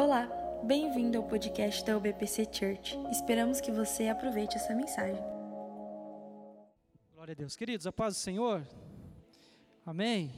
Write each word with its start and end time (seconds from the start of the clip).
Olá, 0.00 0.28
bem-vindo 0.62 1.18
ao 1.18 1.24
podcast 1.24 1.84
da 1.84 1.96
UBPC 1.96 2.44
Church. 2.52 2.96
Esperamos 3.10 3.60
que 3.60 3.72
você 3.72 4.06
aproveite 4.06 4.54
essa 4.54 4.72
mensagem. 4.72 5.20
Glória 7.12 7.32
a 7.32 7.34
Deus. 7.34 7.56
Queridos, 7.56 7.84
a 7.84 7.90
paz 7.90 8.14
do 8.14 8.18
Senhor. 8.20 8.64
Amém. 9.84 10.32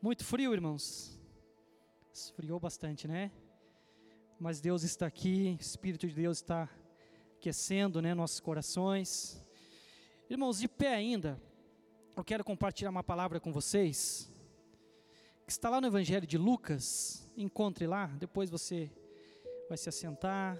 Muito 0.00 0.24
frio, 0.24 0.54
irmãos. 0.54 1.20
Esfriou 2.14 2.60
bastante, 2.60 3.08
né? 3.08 3.32
Mas 4.38 4.60
Deus 4.60 4.84
está 4.84 5.04
aqui, 5.04 5.56
o 5.58 5.60
Espírito 5.60 6.06
de 6.06 6.14
Deus 6.14 6.38
está 6.38 6.68
aquecendo, 7.38 8.00
né, 8.00 8.14
nossos 8.14 8.38
corações. 8.38 9.44
Irmãos, 10.30 10.60
de 10.60 10.68
pé 10.68 10.94
ainda, 10.94 11.42
eu 12.16 12.22
quero 12.22 12.44
compartilhar 12.44 12.90
uma 12.90 13.02
palavra 13.02 13.40
com 13.40 13.50
vocês 13.52 14.30
que 15.44 15.54
está 15.54 15.68
lá 15.68 15.80
no 15.80 15.88
Evangelho 15.88 16.28
de 16.28 16.38
Lucas, 16.38 17.28
encontre 17.42 17.86
lá, 17.86 18.06
depois 18.18 18.50
você 18.50 18.90
vai 19.68 19.78
se 19.78 19.88
assentar 19.88 20.58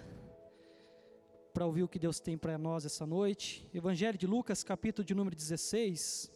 para 1.52 1.66
ouvir 1.66 1.82
o 1.82 1.88
que 1.88 1.98
Deus 1.98 2.20
tem 2.20 2.38
para 2.38 2.56
nós 2.56 2.84
essa 2.84 3.06
noite. 3.06 3.68
Evangelho 3.74 4.16
de 4.16 4.26
Lucas, 4.26 4.64
capítulo 4.64 5.04
de 5.04 5.14
número 5.14 5.36
16, 5.36 6.30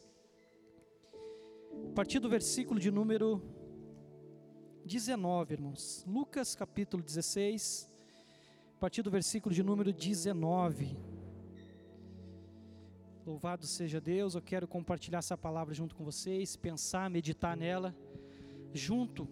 a 1.91 1.95
partir 1.95 2.19
do 2.19 2.29
versículo 2.29 2.79
de 2.79 2.91
número 2.91 3.41
19, 4.85 5.55
irmãos. 5.55 6.05
Lucas, 6.07 6.55
capítulo 6.55 7.03
16, 7.03 7.91
a 8.77 8.79
partir 8.79 9.03
do 9.03 9.11
versículo 9.11 9.55
de 9.55 9.63
número 9.63 9.93
19. 9.93 10.97
Louvado 13.25 13.67
seja 13.67 13.99
Deus, 13.99 14.35
eu 14.35 14.43
quero 14.43 14.69
compartilhar 14.69 15.21
essa 15.21 15.39
palavra 15.39 15.73
junto 15.73 15.95
com 15.95 16.05
vocês, 16.05 16.57
pensar, 16.57 17.09
meditar 17.09 17.57
nela 17.57 17.97
junto 18.75 19.27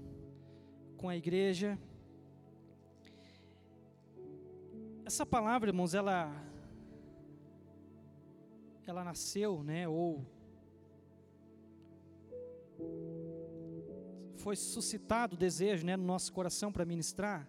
com 1.03 1.09
a 1.09 1.17
igreja. 1.17 1.77
Essa 5.05 5.27
palavra, 5.27 5.71
irmãos, 5.71 5.95
ela 5.95 6.17
ela 8.87 9.03
nasceu, 9.03 9.65
né, 9.65 9.89
ou 9.89 10.25
foi 14.37 14.55
suscitado 14.55 15.35
o 15.35 15.37
desejo, 15.37 15.85
né, 15.85 15.97
no 15.97 16.05
nosso 16.05 16.33
coração 16.33 16.71
para 16.71 16.85
ministrar. 16.85 17.49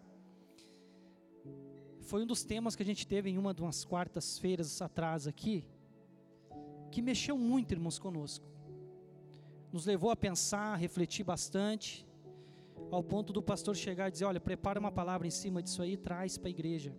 Foi 2.01 2.23
um 2.23 2.25
dos 2.25 2.43
temas 2.43 2.75
que 2.75 2.81
a 2.81 2.89
gente 2.91 3.05
teve 3.05 3.29
em 3.29 3.37
uma 3.37 3.53
de 3.53 3.61
umas 3.61 3.85
quartas-feiras 3.85 4.81
atrás 4.81 5.27
aqui, 5.27 5.63
que 6.91 7.03
mexeu 7.03 7.37
muito, 7.37 7.71
irmãos, 7.71 7.99
conosco 7.99 8.47
nos 9.71 9.85
levou 9.87 10.11
a 10.11 10.15
pensar, 10.15 10.73
a 10.73 10.75
refletir 10.75 11.23
bastante, 11.23 12.05
ao 12.95 13.03
ponto 13.03 13.33
do 13.33 13.41
pastor 13.41 13.75
chegar 13.75 14.07
e 14.07 14.11
dizer: 14.11 14.25
Olha, 14.25 14.39
prepara 14.39 14.79
uma 14.79 14.91
palavra 14.91 15.27
em 15.27 15.31
cima 15.31 15.61
disso 15.61 15.81
aí 15.81 15.93
e 15.93 15.97
traz 15.97 16.37
para 16.37 16.49
a 16.49 16.51
igreja. 16.51 16.95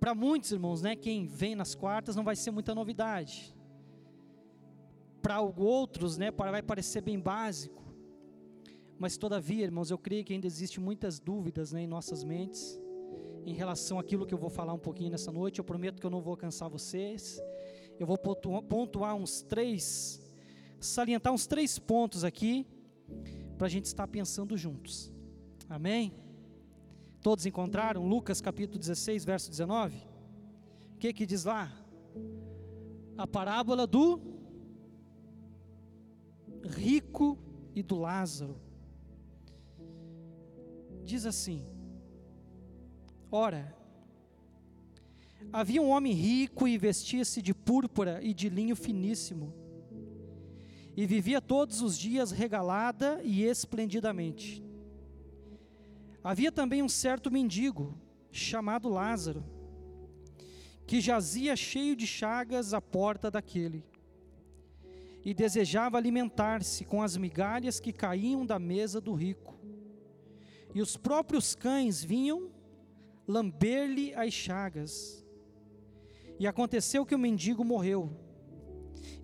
Para 0.00 0.14
muitos 0.14 0.52
irmãos, 0.52 0.80
né, 0.80 0.94
quem 0.94 1.26
vem 1.26 1.54
nas 1.54 1.74
quartas 1.74 2.14
não 2.14 2.24
vai 2.24 2.36
ser 2.36 2.50
muita 2.50 2.74
novidade. 2.74 3.54
Para 5.20 5.40
outros, 5.40 6.16
né, 6.16 6.30
vai 6.30 6.62
parecer 6.62 7.00
bem 7.00 7.18
básico. 7.18 7.82
Mas 8.98 9.16
todavia, 9.16 9.64
irmãos, 9.64 9.90
eu 9.90 9.98
creio 9.98 10.24
que 10.24 10.32
ainda 10.32 10.46
existe 10.46 10.80
muitas 10.80 11.18
dúvidas 11.18 11.72
né, 11.72 11.82
em 11.82 11.86
nossas 11.86 12.24
mentes 12.24 12.80
em 13.44 13.54
relação 13.54 13.98
àquilo 13.98 14.26
que 14.26 14.34
eu 14.34 14.38
vou 14.38 14.50
falar 14.50 14.72
um 14.72 14.78
pouquinho 14.78 15.10
nessa 15.10 15.32
noite. 15.32 15.58
Eu 15.58 15.64
prometo 15.64 16.00
que 16.00 16.06
eu 16.06 16.10
não 16.10 16.20
vou 16.20 16.36
cansar 16.36 16.68
vocês. 16.68 17.40
Eu 17.98 18.06
vou 18.06 18.18
pontuar 18.18 19.14
uns 19.16 19.42
três 19.42 20.20
salientar 20.80 21.32
uns 21.32 21.46
três 21.46 21.76
pontos 21.76 22.22
aqui 22.22 22.64
para 23.58 23.66
a 23.66 23.70
gente 23.70 23.86
estar 23.86 24.06
pensando 24.06 24.56
juntos. 24.56 25.12
Amém? 25.68 26.14
Todos 27.20 27.44
encontraram 27.44 28.06
Lucas 28.06 28.40
capítulo 28.40 28.78
16, 28.78 29.24
verso 29.24 29.50
19? 29.50 29.98
O 30.94 30.98
que 30.98 31.12
que 31.12 31.26
diz 31.26 31.44
lá? 31.44 31.70
A 33.16 33.26
parábola 33.26 33.84
do 33.84 34.20
rico 36.64 37.36
e 37.74 37.82
do 37.82 37.96
Lázaro. 37.96 38.56
Diz 41.04 41.26
assim: 41.26 41.66
Ora, 43.30 43.76
havia 45.52 45.82
um 45.82 45.90
homem 45.90 46.12
rico 46.12 46.68
e 46.68 46.78
vestia-se 46.78 47.42
de 47.42 47.52
púrpura 47.52 48.22
e 48.22 48.32
de 48.32 48.48
linho 48.48 48.76
finíssimo 48.76 49.52
e 50.98 51.06
vivia 51.06 51.40
todos 51.40 51.80
os 51.80 51.96
dias 51.96 52.32
regalada 52.32 53.20
e 53.22 53.44
esplendidamente. 53.44 54.60
Havia 56.24 56.50
também 56.50 56.82
um 56.82 56.88
certo 56.88 57.30
mendigo, 57.30 57.96
chamado 58.32 58.88
Lázaro, 58.88 59.44
que 60.88 61.00
jazia 61.00 61.54
cheio 61.54 61.94
de 61.94 62.04
chagas 62.04 62.74
à 62.74 62.80
porta 62.80 63.30
daquele, 63.30 63.84
e 65.24 65.32
desejava 65.32 65.96
alimentar-se 65.96 66.84
com 66.84 67.00
as 67.00 67.16
migalhas 67.16 67.78
que 67.78 67.92
caíam 67.92 68.44
da 68.44 68.58
mesa 68.58 69.00
do 69.00 69.14
rico. 69.14 69.56
E 70.74 70.82
os 70.82 70.96
próprios 70.96 71.54
cães 71.54 72.02
vinham 72.02 72.50
lamber-lhe 73.24 74.12
as 74.14 74.34
chagas. 74.34 75.24
E 76.40 76.46
aconteceu 76.48 77.06
que 77.06 77.14
o 77.14 77.18
mendigo 77.20 77.64
morreu 77.64 78.27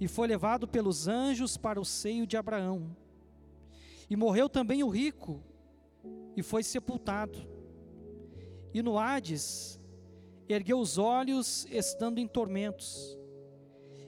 e 0.01 0.09
foi 0.09 0.27
levado 0.27 0.67
pelos 0.67 1.07
anjos 1.09 1.57
para 1.57 1.81
o 1.81 1.85
seio 1.85 2.27
de 2.27 2.37
Abraão. 2.37 2.95
E 4.09 4.17
morreu 4.17 4.49
também 4.49 4.83
o 4.83 4.89
rico, 4.89 5.43
e 6.37 6.43
foi 6.43 6.63
sepultado. 6.63 7.39
E 8.73 8.83
no 8.83 8.99
Hades, 8.99 9.81
ergueu 10.49 10.79
os 10.79 10.99
olhos, 10.99 11.67
estando 11.71 12.19
em 12.19 12.27
tormentos, 12.27 13.17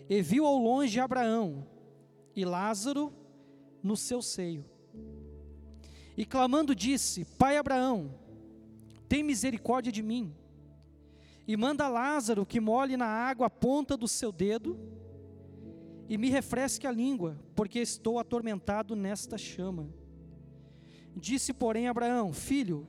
e 0.08 0.20
viu 0.20 0.44
ao 0.44 0.58
longe 0.58 1.00
Abraão 1.00 1.66
e 2.34 2.44
Lázaro 2.44 3.12
no 3.82 3.96
seu 3.96 4.20
seio. 4.20 4.64
E 6.16 6.24
clamando 6.24 6.74
disse: 6.74 7.24
Pai 7.24 7.56
Abraão, 7.56 8.14
tem 9.08 9.22
misericórdia 9.22 9.92
de 9.92 10.02
mim, 10.02 10.34
e 11.46 11.56
manda 11.56 11.88
Lázaro 11.88 12.44
que 12.44 12.60
molhe 12.60 12.96
na 12.96 13.06
água 13.06 13.46
a 13.46 13.50
ponta 13.50 13.96
do 13.96 14.08
seu 14.08 14.32
dedo 14.32 14.78
e 16.08 16.16
me 16.16 16.30
refresque 16.30 16.86
a 16.86 16.92
língua, 16.92 17.38
porque 17.54 17.78
estou 17.80 18.18
atormentado 18.18 18.94
nesta 18.94 19.36
chama. 19.36 19.88
Disse, 21.14 21.52
porém, 21.52 21.88
Abraão: 21.88 22.32
Filho, 22.32 22.86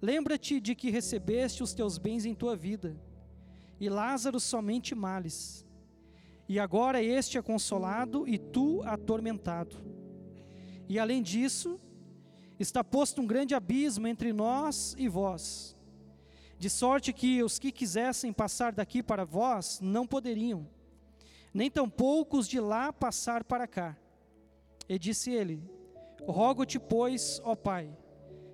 lembra-te 0.00 0.60
de 0.60 0.74
que 0.74 0.90
recebeste 0.90 1.62
os 1.62 1.72
teus 1.72 1.98
bens 1.98 2.24
em 2.24 2.34
tua 2.34 2.56
vida, 2.56 2.96
e 3.78 3.88
Lázaro 3.88 4.40
somente 4.40 4.94
males. 4.94 5.64
E 6.48 6.58
agora 6.58 7.02
este 7.02 7.36
é 7.36 7.42
consolado 7.42 8.26
e 8.26 8.38
tu 8.38 8.82
atormentado. 8.84 9.76
E 10.88 10.98
além 10.98 11.22
disso, 11.22 11.78
está 12.58 12.82
posto 12.82 13.20
um 13.20 13.26
grande 13.26 13.54
abismo 13.54 14.06
entre 14.06 14.32
nós 14.32 14.96
e 14.98 15.06
vós, 15.06 15.76
de 16.58 16.70
sorte 16.70 17.12
que 17.12 17.42
os 17.42 17.58
que 17.58 17.70
quisessem 17.70 18.32
passar 18.32 18.72
daqui 18.72 19.02
para 19.02 19.26
vós 19.26 19.78
não 19.82 20.06
poderiam 20.06 20.66
nem 21.58 21.68
tampouco 21.68 22.38
os 22.38 22.46
de 22.46 22.60
lá 22.60 22.92
passar 22.92 23.42
para 23.42 23.66
cá. 23.66 23.98
E 24.88 24.96
disse 24.96 25.32
ele: 25.32 25.60
Rogo-te, 26.24 26.78
pois, 26.78 27.40
ó 27.42 27.56
Pai, 27.56 27.90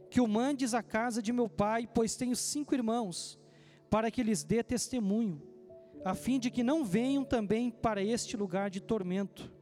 que 0.08 0.22
o 0.22 0.26
mandes 0.26 0.72
à 0.72 0.82
casa 0.82 1.20
de 1.20 1.30
meu 1.30 1.46
pai, 1.46 1.86
pois 1.86 2.16
tenho 2.16 2.34
cinco 2.34 2.74
irmãos, 2.74 3.38
para 3.90 4.10
que 4.10 4.22
lhes 4.22 4.42
dê 4.42 4.62
testemunho, 4.62 5.42
a 6.02 6.14
fim 6.14 6.38
de 6.38 6.50
que 6.50 6.62
não 6.62 6.82
venham 6.82 7.22
também 7.24 7.70
para 7.70 8.02
este 8.02 8.38
lugar 8.38 8.70
de 8.70 8.80
tormento. 8.80 9.52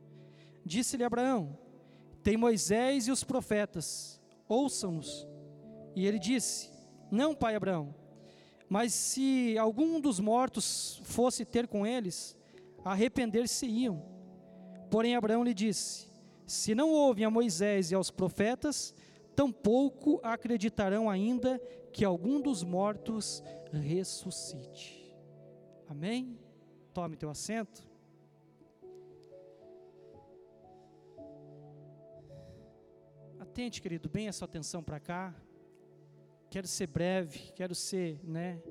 Disse-lhe 0.65 1.03
Abraão: 1.03 1.59
Tem 2.23 2.37
Moisés 2.37 3.09
e 3.09 3.11
os 3.11 3.25
profetas, 3.25 4.23
ouçam-nos. 4.49 5.27
E 5.97 6.07
ele 6.07 6.21
disse: 6.21 6.71
Não, 7.11 7.35
pai 7.35 7.57
Abraão, 7.57 7.93
mas 8.69 8.95
se 8.95 9.59
algum 9.59 10.01
dos 10.01 10.21
mortos 10.21 11.01
fosse 11.03 11.45
ter 11.45 11.67
com 11.67 11.85
eles, 11.85 12.41
arrepender-se-iam. 12.85 14.03
Porém, 14.91 15.17
Abraão 15.17 15.45
lhe 15.45 15.55
disse: 15.55 16.11
Se 16.47 16.75
não 16.75 16.91
ouvem 16.91 17.25
a 17.25 17.31
Moisés 17.31 17.91
e 17.91 17.95
aos 17.95 18.11
profetas, 18.11 18.95
tampouco 19.35 20.21
acreditarão 20.23 21.09
ainda 21.09 21.59
que 21.93 22.05
algum 22.05 22.41
dos 22.41 22.63
mortos 22.63 23.43
ressuscite. 23.73 25.15
Amém? 25.89 26.39
Tome 26.93 27.17
teu 27.17 27.31
assento. 27.31 27.87
Atente, 33.39 33.83
querido, 33.83 34.09
bem 34.09 34.29
a 34.29 34.33
sua 34.33 34.47
atenção 34.47 34.83
para 34.83 34.99
cá. 34.99 35.35
Quero 36.49 36.67
ser 36.67 36.87
breve, 36.87 37.53
quero 37.55 37.75
ser, 37.75 38.21
né, 38.23 38.63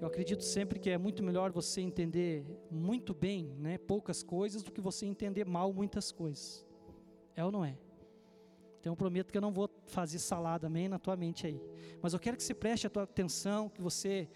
eu 0.00 0.06
acredito 0.06 0.44
sempre 0.44 0.78
que 0.78 0.90
é 0.90 0.96
muito 0.96 1.22
melhor 1.22 1.50
você 1.50 1.80
entender 1.80 2.44
muito 2.70 3.12
bem, 3.12 3.46
né, 3.58 3.78
poucas 3.78 4.22
coisas, 4.22 4.62
do 4.62 4.70
que 4.70 4.80
você 4.80 5.06
entender 5.06 5.44
mal 5.44 5.72
muitas 5.72 6.12
coisas. 6.12 6.64
É 7.34 7.44
ou 7.44 7.50
não 7.50 7.64
é? 7.64 7.76
Então 8.78 8.92
eu 8.92 8.96
prometo 8.96 9.32
que 9.32 9.36
eu 9.36 9.42
não 9.42 9.52
vou 9.52 9.68
fazer 9.86 10.20
salada, 10.20 10.68
amém, 10.68 10.88
na 10.88 10.98
tua 11.00 11.16
mente 11.16 11.46
aí. 11.46 11.60
Mas 12.00 12.12
eu 12.12 12.20
quero 12.20 12.36
que 12.36 12.44
você 12.44 12.54
preste 12.54 12.86
a 12.86 12.90
tua 12.90 13.02
atenção, 13.02 13.68
que 13.68 13.82
você 13.82 14.28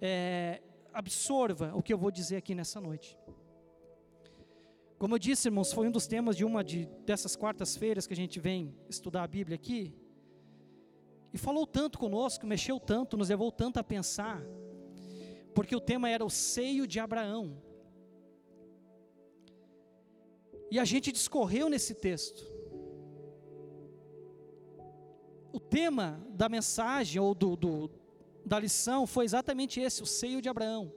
é, 0.00 0.60
absorva 0.92 1.72
o 1.74 1.82
que 1.82 1.92
eu 1.92 1.98
vou 1.98 2.10
dizer 2.10 2.36
aqui 2.36 2.54
nessa 2.54 2.80
noite. 2.80 3.16
Como 4.98 5.14
eu 5.14 5.18
disse, 5.18 5.46
irmãos, 5.48 5.72
foi 5.72 5.86
um 5.86 5.92
dos 5.92 6.06
temas 6.08 6.36
de 6.36 6.44
uma 6.44 6.64
de, 6.64 6.86
dessas 7.06 7.36
quartas-feiras 7.36 8.06
que 8.06 8.14
a 8.14 8.16
gente 8.16 8.40
vem 8.40 8.74
estudar 8.88 9.22
a 9.22 9.28
Bíblia 9.28 9.54
aqui. 9.54 9.94
E 11.32 11.38
falou 11.38 11.66
tanto 11.66 11.98
conosco, 11.98 12.46
mexeu 12.46 12.80
tanto, 12.80 13.16
nos 13.16 13.28
levou 13.28 13.52
tanto 13.52 13.78
a 13.78 13.84
pensar, 13.84 14.40
porque 15.54 15.74
o 15.76 15.80
tema 15.80 16.10
era 16.10 16.24
o 16.24 16.30
seio 16.30 16.86
de 16.86 16.98
Abraão. 16.98 17.56
E 20.70 20.78
a 20.78 20.84
gente 20.84 21.12
discorreu 21.12 21.68
nesse 21.68 21.94
texto. 21.94 22.42
O 25.52 25.60
tema 25.60 26.20
da 26.30 26.48
mensagem 26.48 27.20
ou 27.20 27.32
do, 27.32 27.54
do, 27.54 27.90
da 28.44 28.58
lição 28.58 29.06
foi 29.06 29.24
exatamente 29.24 29.80
esse: 29.80 30.02
o 30.02 30.06
seio 30.06 30.42
de 30.42 30.48
Abraão 30.48 30.92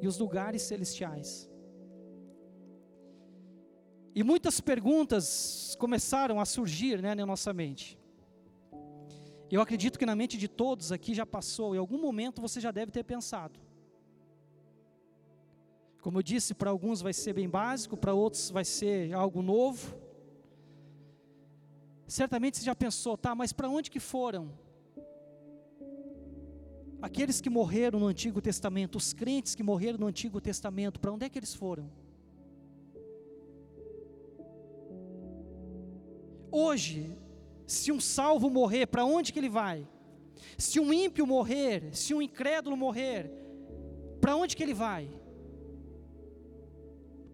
e 0.00 0.08
os 0.08 0.18
lugares 0.18 0.62
celestiais. 0.62 1.48
E 4.14 4.22
muitas 4.22 4.60
perguntas 4.60 5.76
começaram 5.78 6.40
a 6.40 6.44
surgir 6.44 7.00
né, 7.02 7.14
na 7.14 7.26
nossa 7.26 7.52
mente. 7.52 7.98
Eu 9.50 9.60
acredito 9.60 9.98
que 9.98 10.06
na 10.06 10.16
mente 10.16 10.36
de 10.36 10.48
todos 10.48 10.90
aqui 10.90 11.14
já 11.14 11.26
passou, 11.26 11.74
em 11.74 11.78
algum 11.78 12.00
momento 12.00 12.40
você 12.40 12.60
já 12.60 12.72
deve 12.72 12.90
ter 12.90 13.04
pensado. 13.04 13.63
Como 16.04 16.18
eu 16.18 16.22
disse, 16.22 16.52
para 16.52 16.68
alguns 16.68 17.00
vai 17.00 17.14
ser 17.14 17.32
bem 17.32 17.48
básico, 17.48 17.96
para 17.96 18.12
outros 18.12 18.50
vai 18.50 18.62
ser 18.62 19.14
algo 19.14 19.40
novo. 19.40 19.96
Certamente 22.06 22.58
você 22.58 22.64
já 22.66 22.74
pensou, 22.74 23.16
tá, 23.16 23.34
mas 23.34 23.54
para 23.54 23.70
onde 23.70 23.90
que 23.90 23.98
foram? 23.98 24.52
Aqueles 27.00 27.40
que 27.40 27.48
morreram 27.48 27.98
no 27.98 28.06
Antigo 28.06 28.42
Testamento, 28.42 28.96
os 28.96 29.14
crentes 29.14 29.54
que 29.54 29.62
morreram 29.62 29.98
no 29.98 30.06
Antigo 30.06 30.42
Testamento, 30.42 31.00
para 31.00 31.10
onde 31.10 31.24
é 31.24 31.30
que 31.30 31.38
eles 31.38 31.54
foram? 31.54 31.90
Hoje, 36.52 37.16
se 37.66 37.90
um 37.90 37.98
salvo 37.98 38.50
morrer, 38.50 38.84
para 38.88 39.06
onde 39.06 39.32
que 39.32 39.38
ele 39.38 39.48
vai? 39.48 39.88
Se 40.58 40.78
um 40.78 40.92
ímpio 40.92 41.26
morrer, 41.26 41.96
se 41.96 42.12
um 42.12 42.20
incrédulo 42.20 42.76
morrer, 42.76 43.30
para 44.20 44.36
onde 44.36 44.54
que 44.54 44.62
ele 44.62 44.74
vai? 44.74 45.23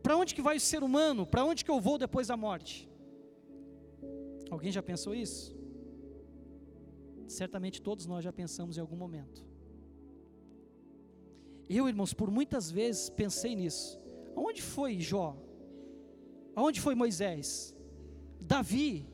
Para 0.03 0.17
onde 0.17 0.35
que 0.35 0.43
vai 0.43 0.57
o 0.57 0.61
ser 0.61 0.83
humano? 0.83 1.27
Para 1.27 1.45
onde 1.45 1.65
que 1.65 1.71
eu 1.71 1.81
vou 1.81 1.99
depois 1.99 2.29
da 2.29 2.37
morte? 2.37 2.89
Alguém 4.51 4.73
já 4.73 4.83
pensou 4.83 5.15
isso? 5.15 5.57
Certamente 7.29 7.81
todos 7.81 8.07
nós 8.07 8.25
já 8.25 8.33
pensamos 8.33 8.77
em 8.77 8.81
algum 8.81 8.97
momento. 8.97 9.45
Eu, 11.69 11.89
irmãos, 11.89 12.13
por 12.13 12.31
muitas 12.31 12.71
vezes 12.71 13.09
pensei 13.09 13.55
nisso. 13.55 14.01
Aonde 14.35 14.61
foi 14.61 14.99
Jó? 14.99 15.37
Aonde 16.57 16.81
foi 16.81 16.97
Moisés? 16.97 17.75
Davi? 18.41 19.09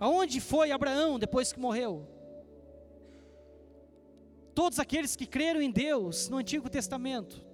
Aonde 0.00 0.40
foi 0.40 0.72
Abraão 0.72 1.18
depois 1.18 1.52
que 1.52 1.60
morreu? 1.60 2.08
Todos 4.52 4.78
aqueles 4.80 5.14
que 5.14 5.26
creram 5.26 5.60
em 5.62 5.70
Deus 5.70 6.28
no 6.28 6.38
Antigo 6.38 6.68
Testamento, 6.68 7.44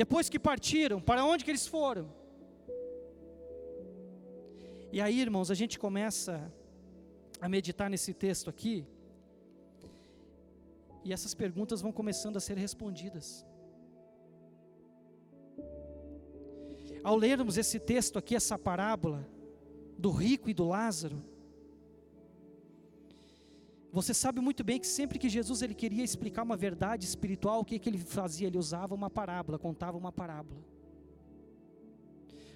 depois 0.00 0.28
que 0.32 0.38
partiram, 0.38 1.00
para 1.00 1.24
onde 1.24 1.44
que 1.44 1.50
eles 1.50 1.66
foram? 1.66 2.04
E 4.92 5.00
aí, 5.00 5.20
irmãos, 5.20 5.50
a 5.50 5.56
gente 5.60 5.76
começa 5.76 6.34
a 7.40 7.48
meditar 7.48 7.90
nesse 7.90 8.12
texto 8.14 8.48
aqui, 8.48 8.86
e 11.04 11.12
essas 11.12 11.34
perguntas 11.34 11.80
vão 11.80 11.90
começando 11.90 12.36
a 12.36 12.40
ser 12.46 12.56
respondidas. 12.56 13.44
Ao 17.02 17.16
lermos 17.16 17.58
esse 17.58 17.80
texto 17.80 18.20
aqui, 18.20 18.36
essa 18.36 18.56
parábola, 18.56 19.26
do 19.98 20.12
rico 20.12 20.48
e 20.48 20.54
do 20.54 20.66
Lázaro, 20.76 21.18
você 23.92 24.12
sabe 24.12 24.40
muito 24.40 24.62
bem 24.62 24.78
que 24.78 24.86
sempre 24.86 25.18
que 25.18 25.28
Jesus 25.28 25.62
ele 25.62 25.74
queria 25.74 26.04
explicar 26.04 26.42
uma 26.42 26.56
verdade 26.56 27.06
espiritual, 27.06 27.60
o 27.60 27.64
que, 27.64 27.78
que 27.78 27.88
ele 27.88 27.98
fazia? 27.98 28.46
Ele 28.46 28.58
usava 28.58 28.94
uma 28.94 29.08
parábola, 29.08 29.58
contava 29.58 29.96
uma 29.96 30.12
parábola. 30.12 30.60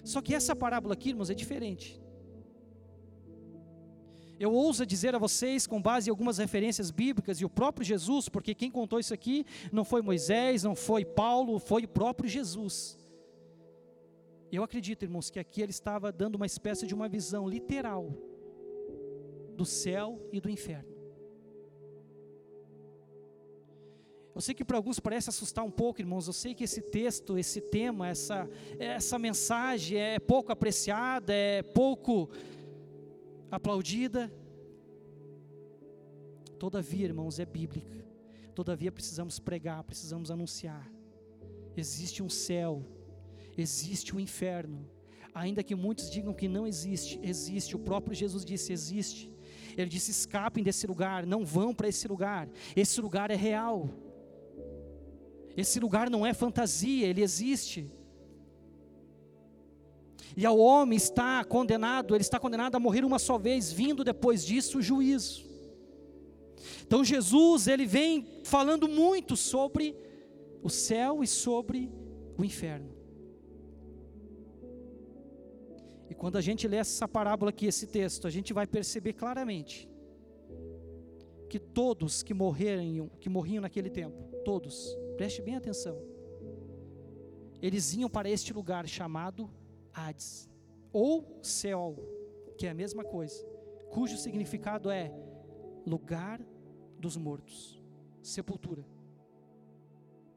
Só 0.03 0.21
que 0.21 0.35
essa 0.35 0.55
parábola 0.55 0.93
aqui, 0.93 1.09
irmãos, 1.09 1.29
é 1.29 1.33
diferente. 1.33 1.99
Eu 4.39 4.51
ouso 4.51 4.85
dizer 4.85 5.15
a 5.15 5.17
vocês, 5.17 5.65
com 5.65 5.81
base 5.81 6.09
em 6.09 6.11
algumas 6.11 6.37
referências 6.37 6.91
bíblicas 6.91 7.39
e 7.39 7.45
o 7.45 7.49
próprio 7.49 7.85
Jesus, 7.85 8.27
porque 8.29 8.53
quem 8.53 8.69
contou 8.69 8.99
isso 8.99 9.13
aqui 9.13 9.45
não 9.71 9.85
foi 9.85 10.01
Moisés, 10.01 10.63
não 10.63 10.75
foi 10.75 11.05
Paulo, 11.05 11.59
foi 11.59 11.85
o 11.85 11.87
próprio 11.87 12.29
Jesus. 12.29 12.97
Eu 14.51 14.63
acredito, 14.63 15.03
irmãos, 15.03 15.29
que 15.29 15.39
aqui 15.39 15.61
ele 15.61 15.71
estava 15.71 16.11
dando 16.11 16.35
uma 16.35 16.45
espécie 16.45 16.85
de 16.85 16.93
uma 16.93 17.07
visão 17.07 17.47
literal 17.47 18.13
do 19.55 19.65
céu 19.65 20.19
e 20.31 20.39
do 20.39 20.49
inferno. 20.49 20.92
Eu 24.33 24.41
sei 24.41 24.55
que 24.55 24.65
para 24.65 24.77
alguns 24.77 24.99
parece 24.99 25.29
assustar 25.29 25.63
um 25.63 25.71
pouco, 25.71 26.01
irmãos. 26.01 26.27
Eu 26.27 26.33
sei 26.33 26.55
que 26.55 26.63
esse 26.63 26.81
texto, 26.81 27.37
esse 27.37 27.61
tema, 27.61 28.07
essa, 28.07 28.49
essa 28.79 29.19
mensagem 29.19 29.97
é 29.97 30.19
pouco 30.19 30.51
apreciada, 30.51 31.33
é 31.33 31.61
pouco 31.61 32.29
aplaudida. 33.51 34.31
Todavia, 36.57 37.05
irmãos, 37.05 37.39
é 37.39 37.45
bíblica. 37.45 38.03
Todavia, 38.55 38.91
precisamos 38.91 39.39
pregar, 39.39 39.83
precisamos 39.83 40.31
anunciar. 40.31 40.91
Existe 41.75 42.23
um 42.23 42.29
céu 42.29 42.83
existe 43.57 44.15
o 44.15 44.19
inferno. 44.19 44.87
Ainda 45.33 45.63
que 45.63 45.75
muitos 45.75 46.09
digam 46.11 46.33
que 46.33 46.47
não 46.47 46.67
existe, 46.67 47.19
existe. 47.23 47.75
O 47.75 47.79
próprio 47.79 48.15
Jesus 48.15 48.45
disse: 48.45 48.71
existe. 48.71 49.31
Ele 49.75 49.89
disse: 49.89 50.11
escapem 50.11 50.63
desse 50.63 50.85
lugar, 50.85 51.25
não 51.25 51.43
vão 51.43 51.73
para 51.73 51.87
esse 51.87 52.07
lugar. 52.07 52.47
Esse 52.75 53.01
lugar 53.01 53.31
é 53.31 53.35
real. 53.35 53.89
Esse 55.55 55.79
lugar 55.79 56.09
não 56.09 56.25
é 56.25 56.33
fantasia, 56.33 57.07
ele 57.07 57.21
existe. 57.21 57.89
E 60.35 60.45
ao 60.45 60.57
homem 60.57 60.97
está 60.97 61.43
condenado, 61.43 62.15
ele 62.15 62.21
está 62.21 62.39
condenado 62.39 62.75
a 62.75 62.79
morrer 62.79 63.05
uma 63.05 63.19
só 63.19 63.37
vez, 63.37 63.71
vindo 63.71 64.03
depois 64.03 64.43
disso 64.43 64.79
o 64.79 64.81
juízo. 64.81 65.45
Então 66.85 67.03
Jesus, 67.03 67.67
ele 67.67 67.85
vem 67.85 68.25
falando 68.43 68.87
muito 68.87 69.35
sobre 69.35 69.95
o 70.63 70.69
céu 70.69 71.23
e 71.23 71.27
sobre 71.27 71.91
o 72.37 72.43
inferno. 72.43 72.91
E 76.09 76.15
quando 76.15 76.37
a 76.37 76.41
gente 76.41 76.67
lê 76.67 76.77
essa 76.77 77.07
parábola 77.07 77.49
aqui, 77.49 77.65
esse 77.67 77.87
texto, 77.87 78.27
a 78.27 78.29
gente 78.29 78.53
vai 78.53 78.65
perceber 78.65 79.13
claramente 79.13 79.89
que 81.49 81.59
todos 81.59 82.23
que 82.23 82.33
morreram, 82.33 83.09
que 83.19 83.29
morriam 83.29 83.61
naquele 83.61 83.89
tempo, 83.89 84.17
todos, 84.43 84.97
preste 85.13 85.41
bem 85.41 85.55
atenção, 85.55 85.97
eles 87.61 87.93
iam 87.93 88.09
para 88.09 88.29
este 88.29 88.53
lugar 88.53 88.87
chamado 88.87 89.49
Hades, 89.93 90.49
ou 90.91 91.39
Seol, 91.41 91.97
que 92.57 92.67
é 92.67 92.69
a 92.69 92.73
mesma 92.73 93.03
coisa, 93.03 93.45
cujo 93.89 94.17
significado 94.17 94.89
é 94.89 95.13
lugar 95.85 96.41
dos 96.99 97.15
mortos, 97.15 97.81
sepultura. 98.21 98.85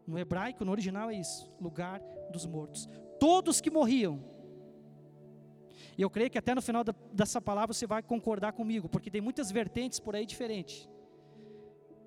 No 0.07 0.19
hebraico, 0.19 0.65
no 0.65 0.71
original 0.71 1.11
é 1.11 1.15
isso, 1.15 1.53
lugar 1.61 2.01
dos 2.31 2.47
mortos. 2.47 2.89
Todos 3.19 3.61
que 3.61 3.71
morriam 3.71 4.37
e 5.97 6.03
eu 6.03 6.11
creio 6.11 6.31
que 6.31 6.39
até 6.39 6.55
no 6.55 6.61
final 6.61 6.85
da, 6.85 6.95
dessa 7.13 7.41
palavra 7.41 7.73
você 7.73 7.87
vai 7.87 8.03
concordar 8.03 8.53
comigo, 8.53 8.89
porque 8.89 9.11
tem 9.11 9.21
muitas 9.21 9.51
vertentes 9.51 9.99
por 9.99 10.15
aí 10.15 10.27
diferentes. 10.27 10.89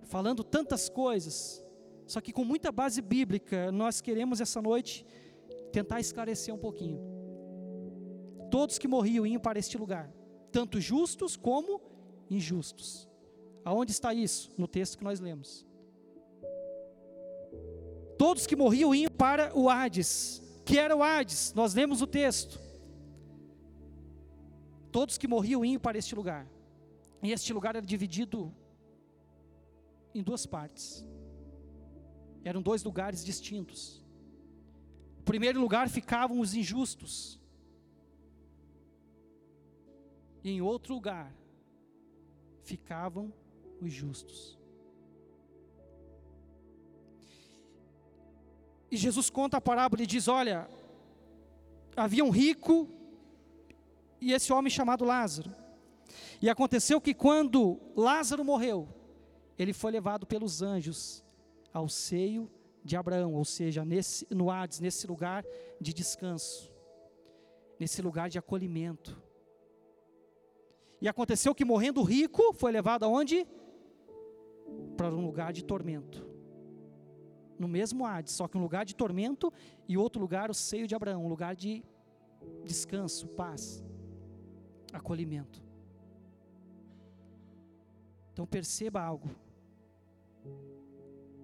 Falando 0.04 0.44
tantas 0.44 0.90
coisas, 0.90 1.66
só 2.10 2.20
que 2.20 2.34
com 2.34 2.44
muita 2.44 2.72
base 2.72 3.04
bíblica, 3.04 3.72
nós 3.72 4.01
queremos 4.01 4.42
essa 4.42 4.60
noite 4.60 5.06
tentar 5.72 6.00
esclarecer 6.00 6.51
um 6.51 6.58
pouquinho. 6.58 7.00
Todos 8.50 8.80
que 8.80 8.88
morriam 8.88 9.28
iam 9.28 9.39
para 9.39 9.60
este 9.60 9.78
lugar, 9.78 10.12
tanto 10.51 10.82
justos 10.82 11.38
como 11.38 11.80
injustos. 12.28 13.08
Aonde 13.63 13.92
está 13.92 14.12
isso? 14.12 14.51
No 14.58 14.68
texto 14.68 14.98
que 14.98 15.04
nós 15.04 15.20
lemos. 15.20 15.68
Todos 18.18 18.48
que 18.48 18.56
morriam 18.56 18.96
iam 18.96 19.12
para 19.12 19.56
o 19.56 19.70
Hades. 19.70 20.42
Que 20.66 20.80
era 20.80 20.96
o 20.96 21.04
Hades? 21.04 21.54
Nós 21.54 21.75
lemos 21.75 22.01
o 22.01 22.08
texto. 22.08 22.60
Todos 24.92 25.16
que 25.16 25.28
morriam 25.28 25.63
iam 25.63 25.80
para 25.80 26.00
este 26.00 26.16
lugar. 26.16 26.48
E 27.22 27.32
este 27.32 27.54
lugar 27.54 27.75
era 27.75 27.86
dividido 27.86 28.51
em 30.16 30.24
duas 30.24 30.48
partes. 30.48 31.06
Eram 32.43 32.62
dois 32.62 32.84
lugares 32.84 33.24
distintos. 33.24 34.03
No 35.17 35.24
primeiro 35.24 35.60
lugar 35.60 35.89
ficavam 35.89 36.39
os 36.39 36.53
injustos. 36.53 37.39
e 40.43 40.51
em 40.51 40.62
outro 40.62 40.93
lugar 40.93 41.34
ficavam 42.63 43.34
os 43.81 43.91
justos. 43.91 44.58
E 48.91 48.98
Jesus 48.98 49.29
conta 49.29 49.58
a 49.58 49.62
parábola 49.62 50.01
e 50.01 50.08
diz: 50.08 50.27
Olha, 50.27 50.67
havia 51.96 52.24
um 52.24 52.29
rico 52.29 52.89
e 54.19 54.34
esse 54.34 54.51
homem 54.51 54.69
chamado 54.69 55.05
Lázaro. 55.05 55.53
E 56.41 56.50
aconteceu 56.50 57.00
que 57.00 57.13
quando 57.13 57.79
Lázaro 57.96 58.43
morreu, 58.43 58.88
ele 59.58 59.74
foi 59.74 59.91
levado 59.91 60.25
pelos 60.25 60.62
anjos 60.62 61.24
ao 61.74 61.88
seio 61.88 62.50
de 62.84 62.96
Abraão, 62.96 63.34
ou 63.34 63.46
seja, 63.46 63.84
nesse, 63.86 64.28
no 64.34 64.50
Hades, 64.50 64.80
nesse 64.80 65.06
lugar 65.06 65.46
de 65.80 65.94
descanso, 65.94 66.72
nesse 67.80 68.02
lugar 68.02 68.30
de 68.30 68.38
acolhimento. 68.38 69.22
E 71.02 71.08
aconteceu 71.08 71.56
que 71.56 71.64
morrendo 71.64 72.02
rico, 72.04 72.54
foi 72.54 72.72
levado 72.72 73.04
aonde? 73.04 73.48
Para 74.98 75.14
um 75.16 75.26
lugar 75.26 75.54
de 75.54 75.64
tormento. 75.64 76.28
No 77.58 77.68
mesmo 77.68 78.06
Hades, 78.06 78.34
só 78.34 78.48
que 78.48 78.58
um 78.58 78.62
lugar 78.62 78.86
de 78.86 78.96
tormento 78.96 79.52
e 79.88 79.98
outro 79.98 80.22
lugar, 80.22 80.50
o 80.50 80.54
seio 80.54 80.88
de 80.88 80.96
Abraão, 80.96 81.26
um 81.26 81.30
lugar 81.30 81.56
de 81.56 81.84
descanso, 82.64 83.28
paz, 83.28 83.84
acolhimento. 84.94 85.62
Então 88.32 88.48
perceba 88.48 89.02
algo. 89.02 89.30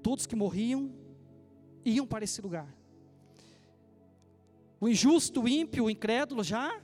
Todos 0.06 0.28
que 0.28 0.36
morriam 0.36 0.94
iam 1.84 2.06
para 2.06 2.24
esse 2.24 2.40
lugar. 2.40 2.72
O 4.80 4.88
injusto, 4.88 5.42
o 5.42 5.48
ímpio, 5.48 5.86
o 5.86 5.90
incrédulo 5.90 6.44
já 6.44 6.80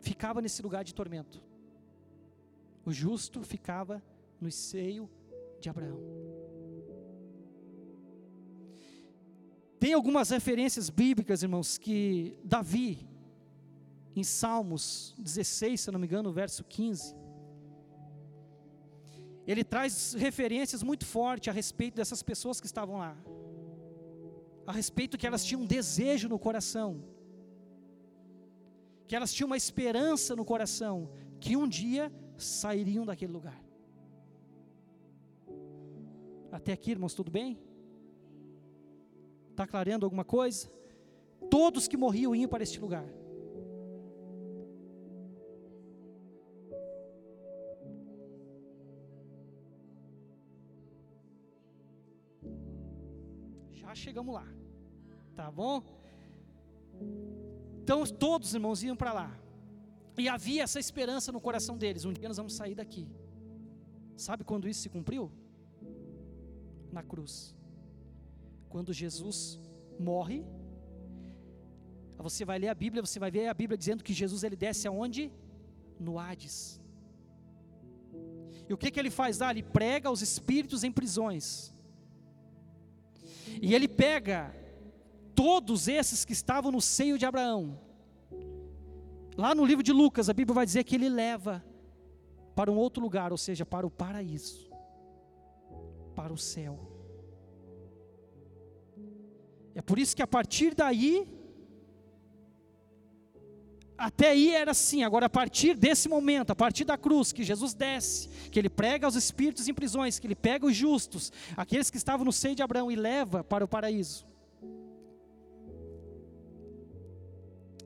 ficava 0.00 0.40
nesse 0.40 0.62
lugar 0.62 0.84
de 0.84 0.94
tormento. 0.94 1.42
O 2.84 2.92
justo 2.92 3.42
ficava 3.42 4.00
no 4.40 4.52
seio 4.52 5.10
de 5.60 5.68
Abraão. 5.68 5.98
Tem 9.80 9.92
algumas 9.92 10.30
referências 10.30 10.88
bíblicas, 10.90 11.42
irmãos, 11.42 11.76
que 11.76 12.38
Davi, 12.44 13.04
em 14.14 14.22
Salmos 14.22 15.12
16, 15.18 15.80
se 15.80 15.90
não 15.90 15.98
me 15.98 16.06
engano, 16.06 16.32
verso 16.32 16.62
15, 16.62 17.16
ele 19.46 19.64
traz 19.64 20.14
referências 20.14 20.82
muito 20.82 21.04
fortes 21.04 21.48
a 21.48 21.52
respeito 21.52 21.94
dessas 21.94 22.22
pessoas 22.22 22.60
que 22.60 22.66
estavam 22.66 22.98
lá, 22.98 23.16
a 24.66 24.72
respeito 24.72 25.18
que 25.18 25.26
elas 25.26 25.44
tinham 25.44 25.62
um 25.62 25.66
desejo 25.66 26.28
no 26.28 26.38
coração, 26.38 27.04
que 29.08 29.16
elas 29.16 29.32
tinham 29.32 29.48
uma 29.48 29.56
esperança 29.56 30.36
no 30.36 30.44
coração, 30.44 31.10
que 31.40 31.56
um 31.56 31.66
dia 31.66 32.12
sairiam 32.36 33.04
daquele 33.04 33.32
lugar. 33.32 33.60
Até 36.50 36.72
aqui, 36.72 36.90
irmãos, 36.92 37.14
tudo 37.14 37.30
bem? 37.30 37.58
Está 39.50 39.66
clareando 39.66 40.06
alguma 40.06 40.24
coisa? 40.24 40.70
Todos 41.50 41.88
que 41.88 41.96
morriam 41.96 42.34
iam 42.34 42.48
para 42.48 42.62
este 42.62 42.78
lugar. 42.78 43.06
Chegamos 54.12 54.34
lá. 54.34 54.46
Tá 55.34 55.50
bom? 55.50 55.82
Então 57.82 58.04
todos, 58.24 58.54
irmãos, 58.58 58.82
iam 58.82 58.94
para 59.02 59.12
lá. 59.20 59.30
E 60.22 60.28
havia 60.28 60.62
essa 60.66 60.78
esperança 60.78 61.32
no 61.32 61.40
coração 61.40 61.78
deles: 61.82 62.04
um 62.04 62.12
dia 62.12 62.28
nós 62.28 62.36
vamos 62.42 62.54
sair 62.60 62.74
daqui. 62.74 63.04
Sabe 64.26 64.44
quando 64.44 64.68
isso 64.68 64.82
se 64.82 64.90
cumpriu? 64.96 65.24
Na 66.96 67.02
cruz. 67.02 67.56
Quando 68.68 68.92
Jesus 68.92 69.58
morre, 69.98 70.44
você 72.18 72.44
vai 72.44 72.58
ler 72.58 72.68
a 72.68 72.74
Bíblia, 72.74 73.04
você 73.06 73.18
vai 73.18 73.30
ver 73.30 73.48
a 73.48 73.54
Bíblia 73.54 73.78
dizendo 73.78 74.04
que 74.04 74.12
Jesus 74.12 74.44
ele 74.44 74.56
desce 74.66 74.86
aonde? 74.86 75.32
No 75.98 76.18
Hades. 76.18 76.58
E 78.68 78.74
o 78.74 78.76
que, 78.76 78.90
que 78.90 79.00
ele 79.00 79.10
faz 79.10 79.38
lá? 79.38 79.50
Ele 79.50 79.62
prega 79.62 80.10
os 80.10 80.20
espíritos 80.20 80.84
em 80.84 80.92
prisões. 80.92 81.71
E 83.62 83.74
ele 83.74 83.88
pega 83.88 84.54
todos 85.34 85.88
esses 85.88 86.26
que 86.26 86.34
estavam 86.34 86.70
no 86.70 86.80
seio 86.80 87.16
de 87.16 87.24
Abraão, 87.24 87.78
Lá 89.36 89.54
no 89.54 89.64
livro 89.64 89.82
de 89.82 89.92
Lucas, 89.92 90.28
a 90.28 90.34
Bíblia 90.34 90.54
vai 90.54 90.66
dizer 90.66 90.84
que 90.84 90.94
ele 90.94 91.08
leva 91.08 91.64
para 92.54 92.70
um 92.70 92.76
outro 92.76 93.02
lugar, 93.02 93.32
ou 93.32 93.38
seja, 93.38 93.64
para 93.64 93.86
o 93.86 93.90
paraíso, 93.90 94.70
para 96.14 96.32
o 96.32 96.38
céu. 96.38 96.78
É 99.74 99.80
por 99.80 99.98
isso 99.98 100.14
que 100.14 100.22
a 100.22 100.26
partir 100.26 100.74
daí, 100.74 101.26
até 104.02 104.30
aí 104.30 104.50
era 104.52 104.72
assim, 104.72 105.04
agora 105.04 105.26
a 105.26 105.30
partir 105.30 105.76
desse 105.76 106.08
momento, 106.08 106.50
a 106.50 106.56
partir 106.56 106.84
da 106.84 106.98
cruz, 106.98 107.30
que 107.30 107.44
Jesus 107.44 107.72
desce, 107.72 108.28
que 108.50 108.58
ele 108.58 108.68
prega 108.68 109.06
aos 109.06 109.14
espíritos 109.14 109.68
em 109.68 109.74
prisões, 109.74 110.18
que 110.18 110.26
ele 110.26 110.34
pega 110.34 110.66
os 110.66 110.74
justos, 110.74 111.32
aqueles 111.56 111.88
que 111.88 111.96
estavam 111.96 112.24
no 112.24 112.32
seio 112.32 112.56
de 112.56 112.62
Abraão 112.64 112.90
e 112.90 112.96
leva 112.96 113.44
para 113.44 113.64
o 113.64 113.68
paraíso. 113.68 114.26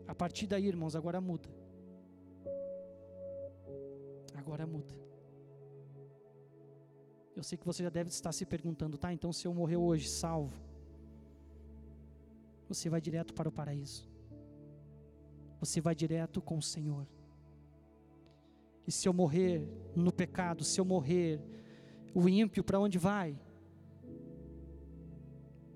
A 0.08 0.14
partir 0.14 0.46
daí, 0.46 0.66
irmãos, 0.66 0.96
agora 0.96 1.20
muda. 1.20 1.50
Agora 4.35 4.66
muda. 4.66 4.94
Eu 7.35 7.42
sei 7.42 7.58
que 7.58 7.66
você 7.66 7.82
já 7.82 7.90
deve 7.90 8.08
estar 8.08 8.32
se 8.32 8.46
perguntando, 8.46 8.96
tá? 8.96 9.12
Então, 9.12 9.35
se 9.35 9.46
eu 9.46 9.52
morrer 9.52 9.76
hoje, 9.76 10.08
salvo, 10.08 10.54
você 12.66 12.88
vai 12.88 13.02
direto 13.02 13.35
para 13.35 13.50
o 13.50 13.52
paraíso. 13.52 14.15
Você 15.61 15.81
vai 15.81 15.95
direto 15.95 16.41
com 16.41 16.59
o 16.59 16.63
Senhor. 16.63 17.07
E 18.87 18.93
se 18.93 19.09
eu 19.09 19.13
morrer 19.13 19.69
no 19.95 20.13
pecado, 20.13 20.63
se 20.63 20.81
eu 20.81 20.85
morrer, 20.85 21.41
o 22.15 22.29
ímpio 22.29 22.63
para 22.63 22.79
onde 22.79 22.99
vai? 22.99 23.39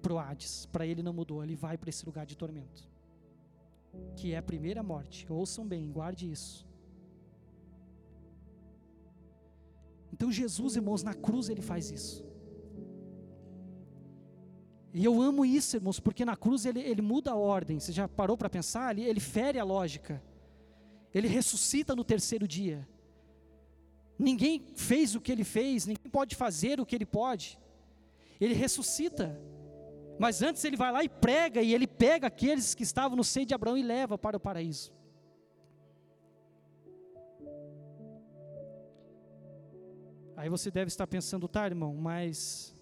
Para 0.01 0.13
o 0.13 0.19
Hades. 0.19 0.67
Para 0.67 0.87
ele 0.87 1.03
não 1.03 1.13
mudou, 1.13 1.43
ele 1.43 1.57
vai 1.57 1.77
para 1.77 1.91
esse 1.91 2.05
lugar 2.07 2.25
de 2.25 2.37
tormento 2.37 2.91
que 4.17 4.33
é 4.33 4.39
a 4.39 4.43
primeira 4.43 4.83
morte. 4.83 5.27
Ouçam 5.31 5.67
bem, 5.67 5.91
guarde 5.91 6.31
isso. 6.31 6.67
Então 10.13 10.31
Jesus, 10.31 10.77
irmãos, 10.77 11.03
na 11.03 11.15
cruz 11.15 11.49
ele 11.49 11.63
faz 11.63 11.91
isso. 11.91 12.25
E 14.92 15.04
eu 15.04 15.23
amo 15.23 15.44
isso, 15.44 15.76
irmãos, 15.76 16.00
porque 16.00 16.25
na 16.25 16.37
cruz 16.37 16.66
ele, 16.66 16.80
ele 16.80 17.00
muda 17.00 17.30
a 17.30 17.37
ordem. 17.37 17.78
Você 17.78 17.92
já 17.92 18.09
parou 18.09 18.37
para 18.37 18.50
pensar? 18.50 18.97
Ele, 18.97 19.09
ele 19.09 19.20
fere 19.20 19.59
a 19.59 19.64
lógica. 19.64 20.23
Ele 21.14 21.28
ressuscita 21.28 21.94
no 21.94 22.04
terceiro 22.04 22.47
dia. 22.47 22.88
Ninguém 24.18 24.66
fez 24.75 25.14
o 25.14 25.20
que 25.20 25.32
ele 25.32 25.44
fez, 25.44 25.87
ninguém 25.87 26.11
pode 26.11 26.37
fazer 26.37 26.80
o 26.80 26.87
que 26.87 26.94
ele 26.94 27.06
pode. 27.06 27.59
Ele 28.40 28.54
ressuscita. 28.54 29.40
Mas 30.18 30.42
antes 30.42 30.62
ele 30.64 30.76
vai 30.76 30.92
lá 30.92 31.02
e 31.02 31.09
prega, 31.09 31.62
e 31.62 31.73
ele 31.73 31.87
pega 31.87 32.26
aqueles 32.26 32.75
que 32.75 32.82
estavam 32.82 33.16
no 33.16 33.25
seio 33.25 33.47
de 33.47 33.54
Abraão 33.54 33.78
e 33.78 33.82
leva 33.82 34.18
para 34.18 34.37
o 34.37 34.40
paraíso. 34.40 34.92
Aí 40.37 40.49
você 40.49 40.70
deve 40.70 40.88
estar 40.88 41.06
pensando, 41.06 41.47
tá, 41.49 41.66
irmão, 41.66 41.94
mas. 41.94 42.75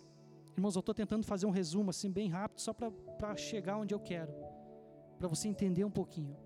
Irmãos, 0.59 0.75
eu 0.75 0.81
estou 0.81 0.93
tentando 0.93 1.25
fazer 1.25 1.47
um 1.47 1.51
resumo 1.51 1.91
assim, 1.91 2.11
bem 2.11 2.29
rápido, 2.29 2.59
só 2.61 2.73
para 2.73 3.37
chegar 3.37 3.79
onde 3.79 3.95
eu 3.95 4.01
quero, 4.01 4.35
para 5.17 5.29
você 5.29 5.47
entender 5.47 5.85
um 5.85 5.91
pouquinho. 5.91 6.37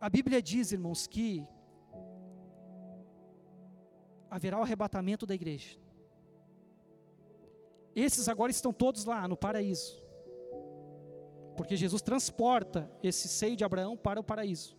A 0.00 0.10
Bíblia 0.10 0.42
diz, 0.42 0.72
irmãos, 0.72 1.06
que 1.06 1.46
haverá 4.28 4.58
o 4.58 4.62
arrebatamento 4.62 5.24
da 5.24 5.32
igreja. 5.32 5.78
Esses 7.94 8.28
agora 8.28 8.50
estão 8.50 8.72
todos 8.72 9.04
lá 9.04 9.28
no 9.28 9.36
paraíso. 9.36 10.02
Porque 11.56 11.76
Jesus 11.76 12.02
transporta 12.02 12.90
esse 13.00 13.28
seio 13.28 13.54
de 13.54 13.62
Abraão 13.62 13.96
para 13.96 14.18
o 14.18 14.24
paraíso. 14.24 14.76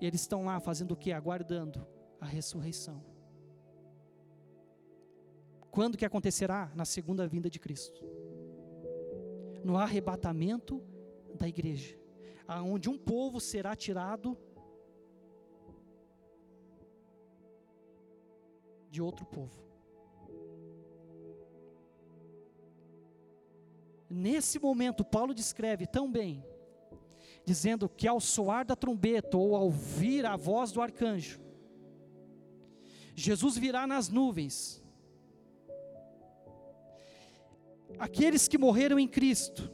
E 0.00 0.06
eles 0.06 0.20
estão 0.20 0.44
lá 0.44 0.60
fazendo 0.60 0.92
o 0.92 0.96
que? 0.96 1.12
Aguardando 1.12 1.86
a 2.20 2.26
ressurreição. 2.26 3.04
Quando 5.70 5.96
que 5.96 6.04
acontecerá? 6.04 6.72
Na 6.74 6.84
segunda 6.84 7.26
vinda 7.26 7.50
de 7.50 7.58
Cristo. 7.58 8.04
No 9.64 9.76
arrebatamento 9.76 10.82
da 11.34 11.48
igreja. 11.48 11.98
Onde 12.64 12.88
um 12.88 12.96
povo 12.96 13.40
será 13.40 13.76
tirado 13.76 14.36
de 18.90 19.02
outro 19.02 19.26
povo. 19.26 19.68
Nesse 24.08 24.58
momento, 24.58 25.04
Paulo 25.04 25.34
descreve 25.34 25.86
tão 25.86 26.10
bem, 26.10 26.42
dizendo 27.48 27.88
que 27.88 28.06
ao 28.06 28.20
soar 28.20 28.62
da 28.62 28.76
trombeta 28.76 29.38
ou 29.38 29.56
ao 29.56 29.64
ouvir 29.64 30.26
a 30.26 30.36
voz 30.36 30.70
do 30.70 30.82
arcanjo, 30.82 31.40
Jesus 33.14 33.56
virá 33.56 33.86
nas 33.86 34.10
nuvens. 34.10 34.84
Aqueles 37.98 38.46
que 38.46 38.58
morreram 38.58 38.98
em 38.98 39.08
Cristo 39.08 39.72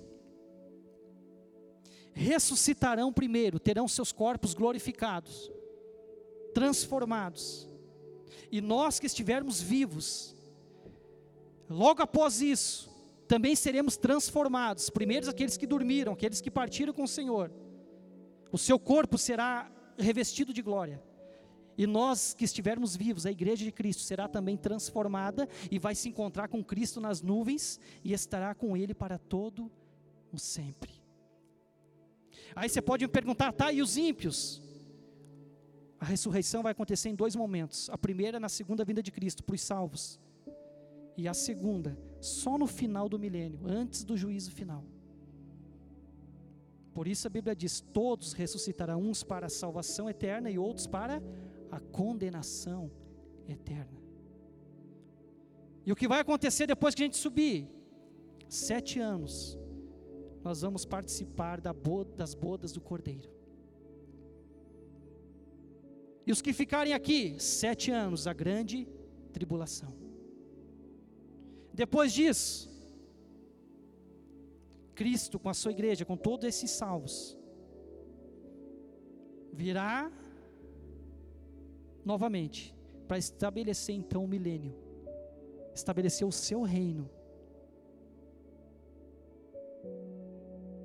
ressuscitarão 2.13 3.13
primeiro, 3.13 3.59
terão 3.59 3.89
seus 3.89 4.13
corpos 4.13 4.55
glorificados, 4.55 5.51
transformados. 6.55 7.69
E 8.53 8.61
nós 8.61 9.01
que 9.01 9.07
estivermos 9.07 9.61
vivos, 9.61 10.37
logo 11.69 12.01
após 12.01 12.41
isso, 12.41 12.89
também 13.27 13.55
seremos 13.55 13.97
transformados. 13.97 14.91
Primeiros 14.91 15.29
aqueles 15.29 15.57
que 15.57 15.67
dormiram, 15.67 16.13
aqueles 16.13 16.41
que 16.41 16.51
partiram 16.51 16.93
com 16.93 17.05
o 17.05 17.09
Senhor. 17.09 17.51
O 18.53 18.59
seu 18.59 18.79
corpo 18.79 19.19
será 19.19 19.71
revestido 19.99 20.53
de 20.53 20.63
glória. 20.63 21.03
E 21.77 21.87
nós 21.87 22.35
que 22.35 22.45
estivermos 22.45 22.95
vivos, 22.95 23.27
a 23.27 23.31
igreja 23.31 23.65
de 23.65 23.73
Cristo 23.73 24.03
será 24.03 24.29
também 24.29 24.57
transformada 24.57 25.49
e 25.71 25.79
vai 25.79 25.95
se 25.95 26.09
encontrar 26.09 26.49
com 26.49 26.63
Cristo 26.63 27.01
nas 27.01 27.21
nuvens 27.21 27.81
e 28.05 28.13
estará 28.13 28.55
com 28.55 28.77
Ele 28.77 28.95
para 28.95 29.19
todo 29.19 29.71
o 30.33 30.39
sempre. 30.39 30.93
Aí 32.55 32.69
você 32.69 32.81
pode 32.81 33.05
me 33.05 33.11
perguntar, 33.11 33.53
tá, 33.53 33.73
e 33.73 33.83
os 33.83 33.97
ímpios? 33.97 34.63
A 35.99 36.05
ressurreição 36.05 36.63
vai 36.63 36.73
acontecer 36.73 37.09
em 37.09 37.15
dois 37.15 37.35
momentos. 37.35 37.91
A 37.91 37.99
primeira 37.99 38.39
na 38.39 38.49
segunda 38.49 38.85
vinda 38.85 39.03
de 39.03 39.11
Cristo 39.11 39.43
para 39.43 39.55
os 39.55 39.63
salvos. 39.63 40.21
E 41.17 41.27
a 41.27 41.35
segunda 41.35 41.99
só 42.25 42.57
no 42.57 42.67
final 42.67 43.09
do 43.09 43.19
milênio, 43.19 43.61
antes 43.65 44.05
do 44.05 44.17
juízo 44.17 44.51
final. 44.51 44.85
Por 46.93 47.07
isso 47.09 47.27
a 47.27 47.31
Bíblia 47.31 47.55
diz: 47.55 47.81
todos 47.81 48.33
ressuscitarão, 48.33 49.03
uns 49.03 49.23
para 49.23 49.47
a 49.47 49.51
salvação 49.51 50.09
eterna 50.09 50.51
e 50.51 50.59
outros 50.59 50.87
para 50.87 51.23
a 51.71 51.81
condenação 51.81 52.91
eterna. 53.49 54.01
E 55.85 55.93
o 55.93 55.97
que 55.97 56.09
vai 56.09 56.21
acontecer 56.21 56.67
depois 56.67 56.95
que 56.95 57.03
a 57.03 57.07
gente 57.07 57.17
subir? 57.17 57.69
Sete 58.49 59.01
anos, 59.01 59.59
nós 60.43 60.63
vamos 60.63 60.85
participar 60.85 61.61
das 61.61 62.35
bodas 62.35 62.73
do 62.73 62.81
Cordeiro. 62.81 63.29
E 66.27 66.33
os 66.33 66.41
que 66.41 66.53
ficarem 66.55 66.95
aqui, 66.95 67.39
sete 67.39 67.91
anos, 67.91 68.27
a 68.27 68.33
grande 68.33 68.89
tribulação. 69.33 70.04
Depois 71.75 72.13
disso, 72.13 72.71
Cristo 74.95 75.39
com 75.39 75.49
a 75.49 75.55
sua 75.55 75.73
igreja, 75.73 76.05
com 76.05 76.17
todos 76.17 76.47
esses 76.47 76.71
salvos, 76.71 77.37
virá 79.53 80.11
novamente 82.05 82.75
para 83.09 83.19
estabelecer 83.19 83.95
então 83.95 84.25
o 84.25 84.29
milênio, 84.29 84.75
estabelecer 85.75 86.27
o 86.27 86.33
seu 86.33 86.63
reino 86.63 87.11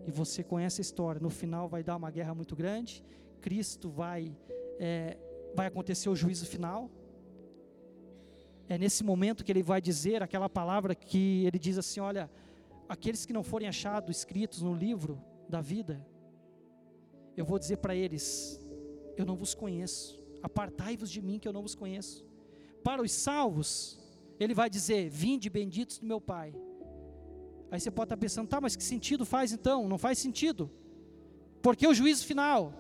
e 0.10 0.12
você 0.12 0.44
conhece 0.44 0.82
a 0.82 0.86
história. 0.88 1.22
No 1.22 1.30
final 1.30 1.70
vai 1.70 1.84
dar 1.84 1.96
uma 1.96 2.10
guerra 2.10 2.34
muito 2.34 2.56
grande. 2.56 3.04
Cristo 3.42 3.90
vai, 3.90 4.36
é, 4.80 5.18
vai 5.54 5.68
acontecer 5.68 6.10
o 6.10 6.16
juízo 6.16 6.48
final. 6.48 6.90
É 8.70 8.78
nesse 8.78 9.04
momento 9.04 9.44
que 9.44 9.52
ele 9.52 9.64
vai 9.64 9.82
dizer 9.82 10.24
aquela 10.24 10.48
palavra 10.48 10.96
que 10.96 11.44
ele 11.46 11.60
diz 11.60 11.78
assim: 11.78 12.00
Olha, 12.00 12.30
aqueles 12.88 13.26
que 13.26 13.34
não 13.34 13.44
forem 13.44 13.68
achados 13.68 14.16
escritos 14.16 14.62
no 14.62 14.74
livro 14.74 15.22
da 15.50 15.60
vida, 15.60 16.06
eu 17.36 17.44
vou 17.44 17.60
dizer 17.60 17.78
para 17.78 17.94
eles: 17.96 18.62
Eu 19.18 19.26
não 19.26 19.36
vos 19.36 19.54
conheço, 19.54 20.24
apartai-vos 20.42 21.12
de 21.12 21.22
mim 21.22 21.40
que 21.40 21.48
eu 21.48 21.54
não 21.54 21.64
vos 21.64 21.76
conheço. 21.76 22.26
Para 22.84 23.02
os 23.02 23.12
salvos, 23.12 24.00
ele 24.40 24.54
vai 24.54 24.70
dizer: 24.70 25.10
Vinde 25.10 25.50
benditos 25.50 25.98
do 25.98 26.06
meu 26.06 26.22
Pai 26.22 26.54
Aí 27.72 27.80
você 27.80 27.92
pode 27.92 28.06
estar 28.08 28.18
pensando, 28.18 28.48
tá, 28.48 28.60
mas 28.60 28.76
que 28.76 28.84
sentido 28.84 29.26
faz 29.26 29.52
então? 29.52 29.88
Não 29.88 29.98
faz 29.98 30.18
sentido. 30.18 30.72
Porque 31.62 31.88
o 31.88 31.94
juízo 31.94 32.26
final. 32.26 32.74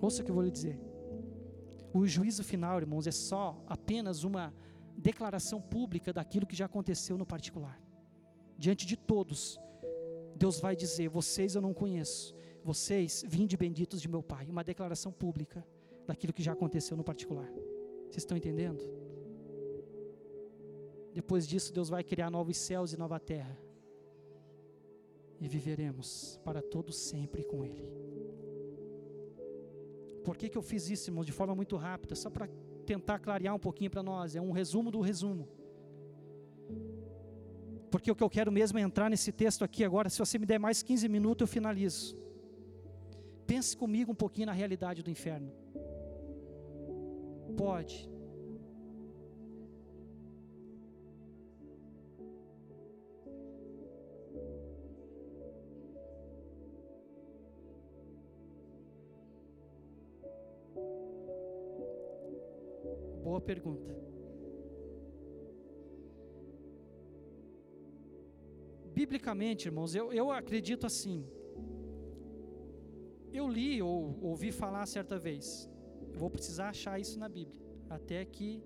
Ouça 0.00 0.22
o 0.22 0.24
que 0.24 0.30
eu 0.30 0.34
vou 0.34 0.44
lhe 0.44 0.50
dizer. 0.50 0.78
O 1.92 2.06
juízo 2.06 2.44
final, 2.44 2.78
irmãos, 2.78 3.06
é 3.06 3.10
só 3.10 3.62
apenas 3.66 4.22
uma 4.22 4.54
declaração 4.96 5.60
pública 5.60 6.12
daquilo 6.12 6.46
que 6.46 6.54
já 6.54 6.66
aconteceu 6.66 7.18
no 7.18 7.26
particular. 7.26 7.80
Diante 8.56 8.86
de 8.86 8.96
todos, 8.96 9.58
Deus 10.36 10.60
vai 10.60 10.76
dizer: 10.76 11.08
Vocês 11.08 11.54
eu 11.54 11.62
não 11.62 11.74
conheço, 11.74 12.34
vocês 12.62 13.24
vinde 13.26 13.56
benditos 13.56 14.00
de 14.00 14.08
meu 14.08 14.22
Pai. 14.22 14.46
Uma 14.48 14.62
declaração 14.62 15.10
pública 15.10 15.66
daquilo 16.06 16.32
que 16.32 16.42
já 16.42 16.52
aconteceu 16.52 16.96
no 16.96 17.04
particular. 17.04 17.50
Vocês 18.04 18.18
estão 18.18 18.36
entendendo? 18.36 18.82
Depois 21.12 21.46
disso, 21.46 21.72
Deus 21.72 21.88
vai 21.88 22.04
criar 22.04 22.30
novos 22.30 22.56
céus 22.56 22.92
e 22.92 22.96
nova 22.96 23.18
terra. 23.18 23.56
E 25.40 25.48
viveremos 25.48 26.38
para 26.44 26.60
todo 26.60 26.92
sempre 26.92 27.42
com 27.42 27.64
Ele. 27.64 27.88
Por 30.24 30.36
que, 30.36 30.48
que 30.48 30.58
eu 30.58 30.62
fiz 30.62 30.90
isso, 30.90 31.10
irmãos, 31.10 31.24
de 31.24 31.32
forma 31.32 31.54
muito 31.54 31.76
rápida? 31.76 32.14
Só 32.14 32.30
para 32.30 32.48
tentar 32.86 33.18
clarear 33.18 33.54
um 33.54 33.58
pouquinho 33.58 33.90
para 33.90 34.02
nós. 34.02 34.36
É 34.36 34.40
um 34.40 34.52
resumo 34.52 34.90
do 34.90 35.00
resumo. 35.00 35.48
Porque 37.90 38.10
o 38.10 38.14
que 38.14 38.22
eu 38.22 38.30
quero 38.30 38.52
mesmo 38.52 38.78
é 38.78 38.82
entrar 38.82 39.10
nesse 39.10 39.32
texto 39.32 39.64
aqui 39.64 39.82
agora. 39.84 40.08
Se 40.08 40.18
você 40.18 40.38
me 40.38 40.46
der 40.46 40.58
mais 40.58 40.82
15 40.82 41.08
minutos, 41.08 41.40
eu 41.42 41.48
finalizo. 41.48 42.16
Pense 43.46 43.76
comigo 43.76 44.12
um 44.12 44.14
pouquinho 44.14 44.46
na 44.46 44.52
realidade 44.52 45.02
do 45.02 45.10
inferno. 45.10 45.50
Pode 47.56 48.08
Boa 63.40 63.46
pergunta. 63.54 63.90
Biblicamente, 68.98 69.66
irmãos, 69.70 69.94
eu, 69.94 70.12
eu 70.12 70.26
acredito 70.30 70.84
assim. 70.90 71.18
Eu 73.32 73.48
li 73.48 73.80
ou 73.80 74.18
ouvi 74.30 74.50
falar 74.52 74.84
certa 74.84 75.18
vez. 75.18 75.46
Eu 76.12 76.18
vou 76.18 76.28
precisar 76.28 76.68
achar 76.68 77.00
isso 77.00 77.18
na 77.18 77.30
Bíblia. 77.38 77.62
Até 77.88 78.18
que. 78.26 78.62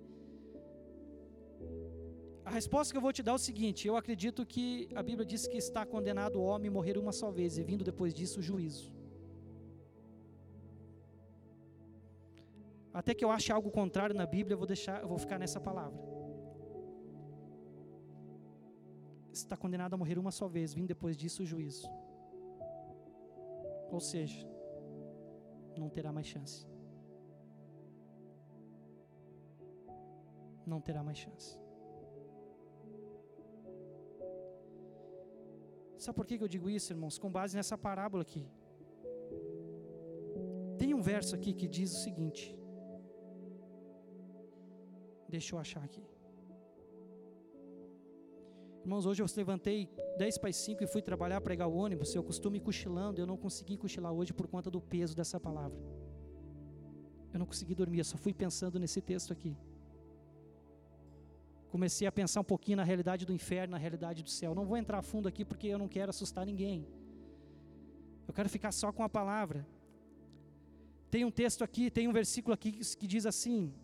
A 2.45 2.51
resposta 2.51 2.93
que 2.93 2.99
eu 2.99 3.07
vou 3.07 3.13
te 3.13 3.23
dar 3.23 3.33
é 3.33 3.37
o 3.37 3.47
seguinte: 3.51 3.87
eu 3.87 3.97
acredito 3.97 4.45
que 4.45 4.89
a 5.01 5.05
Bíblia 5.05 5.25
diz 5.25 5.47
que 5.47 5.57
está 5.57 5.87
condenado 5.87 6.41
o 6.41 6.45
homem 6.51 6.69
morrer 6.79 6.99
uma 6.99 7.13
só 7.13 7.31
vez, 7.31 7.59
e 7.59 7.63
vindo 7.63 7.85
depois 7.85 8.13
disso 8.13 8.41
o 8.41 8.43
juízo. 8.43 8.93
Até 13.01 13.13
que 13.13 13.25
eu 13.25 13.31
ache 13.37 13.51
algo 13.51 13.71
contrário 13.73 14.15
na 14.15 14.25
Bíblia, 14.25 14.55
eu 14.55 14.59
vou 14.59 14.69
deixar, 14.69 15.03
eu 15.03 15.09
vou 15.09 15.19
ficar 15.19 15.37
nessa 15.37 15.61
palavra. 15.61 16.01
Está 19.33 19.57
condenado 19.57 19.95
a 19.95 19.97
morrer 19.97 20.17
uma 20.17 20.31
só 20.31 20.47
vez, 20.47 20.73
vindo 20.73 20.87
depois 20.87 21.17
disso 21.17 21.43
o 21.43 21.47
juízo. 21.53 21.89
Ou 23.91 23.99
seja, 23.99 24.47
não 25.77 25.89
terá 25.89 26.13
mais 26.13 26.29
chance. 26.29 26.65
Não 30.65 30.81
terá 30.81 31.03
mais 31.03 31.19
chance. 31.19 31.59
Sabe 35.99 36.15
por 36.17 36.27
que 36.27 36.41
eu 36.41 36.49
digo 36.57 36.71
isso, 36.71 36.93
irmãos? 36.93 37.19
Com 37.19 37.29
base 37.29 37.57
nessa 37.57 37.77
parábola 37.77 38.23
aqui. 38.23 38.47
Tem 40.79 40.95
um 40.95 41.03
verso 41.03 41.35
aqui 41.35 41.53
que 41.53 41.67
diz 41.67 41.93
o 41.93 42.03
seguinte: 42.07 42.57
Deixa 45.35 45.51
eu 45.55 45.59
achar 45.65 45.83
aqui. 45.89 46.03
Irmãos, 48.85 49.05
hoje 49.09 49.21
eu 49.23 49.27
levantei 49.37 49.79
10 50.17 50.39
para 50.39 50.51
as 50.51 50.57
5 50.57 50.85
e 50.85 50.87
fui 50.87 51.03
trabalhar, 51.09 51.41
pregar 51.41 51.67
o 51.69 51.75
ônibus. 51.85 52.15
Eu 52.15 52.23
costumo 52.29 52.55
ir 52.59 52.61
cochilando, 52.69 53.21
eu 53.21 53.27
não 53.31 53.37
consegui 53.45 53.77
cochilar 53.85 54.13
hoje 54.19 54.33
por 54.33 54.47
conta 54.47 54.71
do 54.75 54.81
peso 54.93 55.15
dessa 55.21 55.41
palavra. 55.47 55.77
Eu 57.33 57.39
não 57.41 57.47
consegui 57.47 57.75
dormir, 57.75 57.99
eu 57.99 58.09
só 58.13 58.17
fui 58.17 58.33
pensando 58.33 58.79
nesse 58.79 59.01
texto 59.11 59.33
aqui. 59.37 59.53
Comecei 61.75 62.07
a 62.07 62.13
pensar 62.21 62.41
um 62.43 62.51
pouquinho 62.55 62.77
na 62.77 62.85
realidade 62.85 63.27
do 63.27 63.33
inferno, 63.33 63.73
na 63.73 63.83
realidade 63.87 64.23
do 64.23 64.31
céu. 64.31 64.55
Não 64.55 64.67
vou 64.71 64.77
entrar 64.77 64.99
a 64.99 65.07
fundo 65.13 65.27
aqui 65.27 65.45
porque 65.45 65.67
eu 65.67 65.81
não 65.85 65.89
quero 65.97 66.11
assustar 66.11 66.47
ninguém. 66.47 66.87
Eu 68.29 68.35
quero 68.39 68.49
ficar 68.49 68.71
só 68.71 68.93
com 68.93 69.03
a 69.03 69.09
palavra. 69.09 69.67
Tem 71.11 71.25
um 71.25 71.35
texto 71.43 71.65
aqui, 71.65 71.91
tem 71.91 72.07
um 72.07 72.13
versículo 72.13 72.55
aqui 72.55 72.71
que 73.01 73.09
diz 73.15 73.27
assim: 73.27 73.75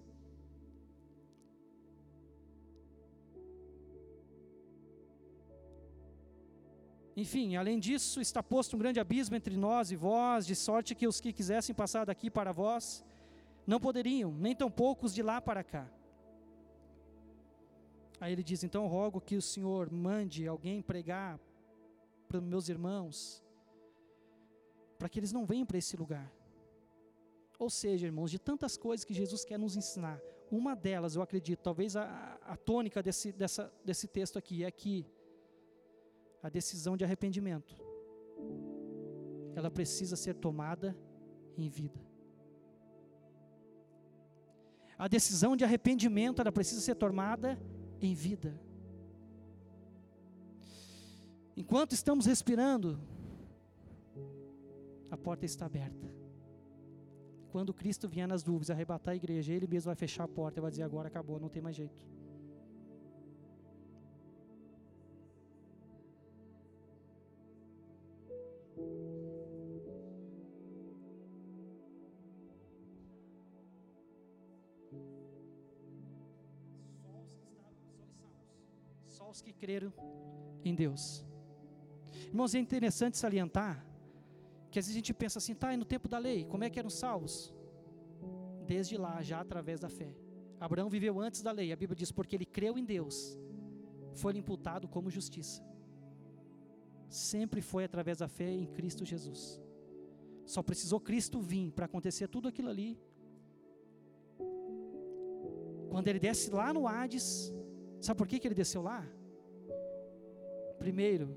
Enfim, 7.20 7.56
além 7.56 7.78
disso, 7.78 8.18
está 8.20 8.42
posto 8.42 8.74
um 8.74 8.78
grande 8.78 8.98
abismo 8.98 9.36
entre 9.36 9.54
nós 9.54 9.90
e 9.90 9.96
vós, 9.96 10.46
de 10.46 10.56
sorte 10.56 10.94
que 10.94 11.06
os 11.06 11.20
que 11.20 11.34
quisessem 11.38 11.74
passar 11.74 12.06
daqui 12.06 12.30
para 12.30 12.50
vós 12.50 13.04
não 13.66 13.78
poderiam, 13.78 14.32
nem 14.32 14.54
tampouco 14.54 15.04
os 15.04 15.14
de 15.14 15.22
lá 15.22 15.38
para 15.38 15.62
cá. 15.62 15.86
Aí 18.18 18.32
ele 18.32 18.42
diz: 18.42 18.64
Então 18.64 18.86
rogo 18.86 19.20
que 19.20 19.36
o 19.36 19.42
Senhor 19.42 19.92
mande 19.92 20.48
alguém 20.48 20.80
pregar 20.80 21.38
para 22.26 22.40
meus 22.40 22.70
irmãos, 22.70 23.42
para 24.98 25.08
que 25.10 25.18
eles 25.20 25.32
não 25.32 25.44
venham 25.44 25.66
para 25.66 25.76
esse 25.76 25.96
lugar. 25.98 26.32
Ou 27.58 27.68
seja, 27.68 28.06
irmãos, 28.06 28.30
de 28.30 28.38
tantas 28.38 28.78
coisas 28.78 29.04
que 29.04 29.12
Jesus 29.12 29.44
quer 29.44 29.58
nos 29.58 29.76
ensinar, 29.76 30.18
uma 30.50 30.74
delas, 30.74 31.16
eu 31.16 31.20
acredito, 31.20 31.60
talvez 31.60 31.96
a, 31.96 32.38
a 32.40 32.56
tônica 32.56 33.02
desse, 33.02 33.30
dessa, 33.30 33.70
desse 33.84 34.08
texto 34.08 34.38
aqui 34.38 34.64
é 34.64 34.70
que 34.70 35.06
a 36.42 36.48
decisão 36.48 36.96
de 36.96 37.04
arrependimento, 37.04 37.76
ela 39.54 39.70
precisa 39.70 40.16
ser 40.16 40.34
tomada 40.34 40.96
em 41.56 41.68
vida. 41.68 42.00
A 44.96 45.08
decisão 45.08 45.56
de 45.56 45.64
arrependimento, 45.64 46.40
ela 46.40 46.52
precisa 46.52 46.80
ser 46.80 46.94
tomada 46.94 47.58
em 48.00 48.14
vida. 48.14 48.58
Enquanto 51.56 51.92
estamos 51.92 52.26
respirando, 52.26 52.98
a 55.10 55.16
porta 55.16 55.44
está 55.44 55.66
aberta. 55.66 56.10
Quando 57.50 57.74
Cristo 57.74 58.08
vier 58.08 58.28
nas 58.28 58.42
dúvidas, 58.42 58.70
arrebatar 58.70 59.12
a 59.12 59.16
igreja, 59.16 59.52
Ele 59.52 59.66
mesmo 59.66 59.86
vai 59.86 59.96
fechar 59.96 60.24
a 60.24 60.28
porta 60.28 60.60
e 60.60 60.62
vai 60.62 60.70
dizer: 60.70 60.84
agora 60.84 61.08
acabou, 61.08 61.40
não 61.40 61.48
tem 61.48 61.60
mais 61.60 61.74
jeito. 61.74 62.02
Creram 79.60 79.92
em 80.64 80.74
Deus. 80.74 81.24
Irmãos, 82.28 82.54
é 82.54 82.58
interessante 82.58 83.16
salientar 83.18 83.74
que 84.70 84.78
às 84.78 84.86
vezes 84.86 84.96
a 84.96 85.00
gente 85.00 85.12
pensa 85.12 85.38
assim, 85.38 85.54
tá, 85.54 85.74
e 85.74 85.76
no 85.76 85.84
tempo 85.84 86.08
da 86.08 86.18
lei, 86.18 86.44
como 86.44 86.64
é 86.64 86.70
que 86.70 86.78
eram 86.78 86.92
salvos? 87.02 87.52
Desde 88.66 88.96
lá, 88.96 89.20
já 89.20 89.40
através 89.40 89.80
da 89.80 89.88
fé. 89.88 90.14
Abraão 90.60 90.88
viveu 90.88 91.18
antes 91.18 91.42
da 91.42 91.50
lei, 91.50 91.72
a 91.72 91.76
Bíblia 91.76 91.96
diz, 91.96 92.12
porque 92.12 92.36
ele 92.36 92.46
creu 92.46 92.78
em 92.78 92.84
Deus, 92.84 93.16
foi 94.14 94.36
imputado 94.36 94.86
como 94.86 95.10
justiça. 95.10 95.60
Sempre 97.08 97.60
foi 97.60 97.82
através 97.84 98.18
da 98.18 98.28
fé 98.28 98.50
em 98.62 98.66
Cristo 98.66 99.04
Jesus. 99.04 99.60
Só 100.46 100.62
precisou 100.62 101.00
Cristo 101.00 101.40
vir 101.40 101.72
para 101.72 101.86
acontecer 101.86 102.28
tudo 102.28 102.46
aquilo 102.48 102.68
ali. 102.68 102.98
Quando 105.90 106.06
ele 106.06 106.20
desce 106.20 106.50
lá 106.50 106.72
no 106.72 106.86
Hades, 106.86 107.52
sabe 108.00 108.18
por 108.18 108.28
que, 108.28 108.38
que 108.38 108.46
ele 108.46 108.54
desceu 108.54 108.82
lá? 108.82 109.04
Primeiro, 110.80 111.36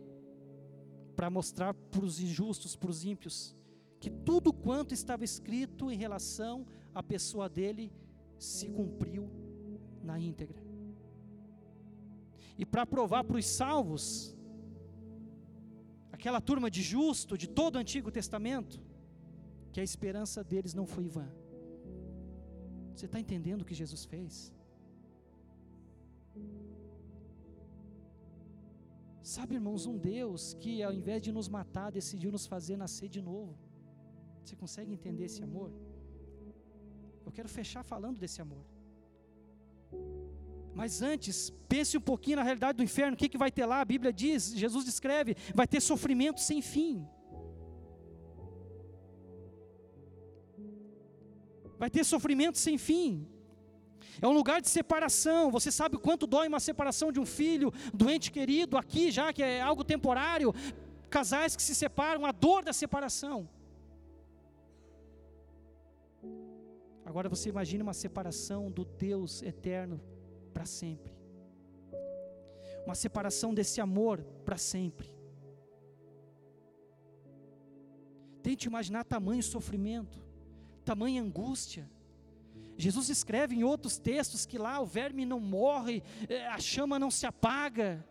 para 1.17 1.29
mostrar 1.29 1.73
para 1.73 2.05
os 2.05 2.19
injustos, 2.19 2.77
para 2.77 2.89
os 2.89 3.03
ímpios, 3.03 3.53
que 3.99 4.09
tudo 4.09 4.53
quanto 4.53 4.93
estava 4.93 5.25
escrito 5.25 5.91
em 5.91 5.97
relação 5.97 6.65
à 6.95 7.03
pessoa 7.03 7.49
dele 7.49 7.91
se 8.39 8.69
cumpriu 8.69 9.29
na 10.01 10.17
íntegra. 10.17 10.63
E 12.57 12.65
para 12.65 12.85
provar 12.85 13.25
para 13.25 13.37
os 13.37 13.45
salvos, 13.45 14.33
aquela 16.09 16.39
turma 16.39 16.71
de 16.71 16.81
justo 16.81 17.37
de 17.37 17.47
todo 17.47 17.75
o 17.75 17.79
Antigo 17.79 18.09
Testamento, 18.09 18.81
que 19.73 19.81
a 19.81 19.83
esperança 19.83 20.41
deles 20.41 20.73
não 20.73 20.87
foi 20.87 21.05
vã. 21.09 21.27
Você 22.95 23.07
está 23.07 23.19
entendendo 23.19 23.63
o 23.63 23.65
que 23.65 23.73
Jesus 23.73 24.05
fez? 24.05 24.53
Sabe, 29.23 29.55
irmãos, 29.55 29.85
um 29.85 29.97
Deus 29.97 30.53
que 30.53 30.83
ao 30.83 30.93
invés 30.93 31.21
de 31.21 31.31
nos 31.31 31.47
matar, 31.47 31.89
decidiu 31.91 32.29
nos 32.29 32.45
fazer 32.45 32.75
nascer 32.75 33.07
de 33.07 33.21
novo. 33.21 33.57
Você 34.43 34.53
consegue 34.53 34.91
entender 34.91 35.25
esse 35.25 35.41
amor? 35.41 35.71
Eu 37.25 37.31
quero 37.31 37.47
fechar 37.47 37.83
falando 37.83 38.19
desse 38.19 38.41
amor. 38.41 38.65
Mas 40.75 41.01
antes, 41.01 41.51
pense 41.69 41.97
um 41.97 42.01
pouquinho 42.01 42.35
na 42.37 42.43
realidade 42.43 42.75
do 42.77 42.83
inferno, 42.83 43.13
o 43.13 43.17
que, 43.17 43.29
que 43.29 43.37
vai 43.37 43.49
ter 43.49 43.65
lá? 43.65 43.79
A 43.79 43.85
Bíblia 43.85 44.11
diz, 44.11 44.53
Jesus 44.53 44.83
descreve, 44.83 45.37
vai 45.55 45.67
ter 45.67 45.79
sofrimento 45.79 46.41
sem 46.41 46.61
fim. 46.61 47.07
Vai 51.79 51.89
ter 51.89 52.03
sofrimento 52.03 52.57
sem 52.57 52.77
fim. 52.77 53.25
É 54.21 54.27
um 54.27 54.31
lugar 54.33 54.61
de 54.61 54.69
separação. 54.69 55.51
Você 55.51 55.71
sabe 55.71 55.95
o 55.95 55.99
quanto 55.99 56.27
dói 56.27 56.47
uma 56.47 56.59
separação 56.59 57.11
de 57.11 57.19
um 57.19 57.25
filho, 57.25 57.71
doente 57.93 58.31
querido, 58.31 58.77
aqui 58.77 59.11
já 59.11 59.31
que 59.33 59.43
é 59.43 59.61
algo 59.61 59.83
temporário. 59.83 60.53
Casais 61.09 61.55
que 61.55 61.61
se 61.61 61.75
separam, 61.75 62.25
a 62.25 62.31
dor 62.31 62.63
da 62.63 62.73
separação. 62.73 63.47
Agora 67.05 67.29
você 67.29 67.49
imagine 67.49 67.83
uma 67.83 67.93
separação 67.93 68.71
do 68.71 68.85
Deus 68.85 69.41
eterno 69.43 70.01
para 70.53 70.65
sempre. 70.65 71.13
Uma 72.85 72.95
separação 72.95 73.53
desse 73.53 73.79
amor 73.79 74.23
para 74.45 74.57
sempre. 74.57 75.13
Tente 78.41 78.67
imaginar 78.67 79.03
tamanho 79.05 79.41
sofrimento, 79.41 80.21
tamanha 80.83 81.21
angústia. 81.21 81.89
Jesus 82.77 83.09
escreve 83.09 83.55
em 83.55 83.63
outros 83.63 83.97
textos 83.97 84.45
que 84.45 84.57
lá 84.57 84.79
o 84.79 84.85
verme 84.85 85.25
não 85.25 85.39
morre, 85.39 86.03
é, 86.27 86.47
a 86.47 86.59
chama 86.59 86.97
não 86.97 87.11
se 87.11 87.25
apaga. 87.25 88.05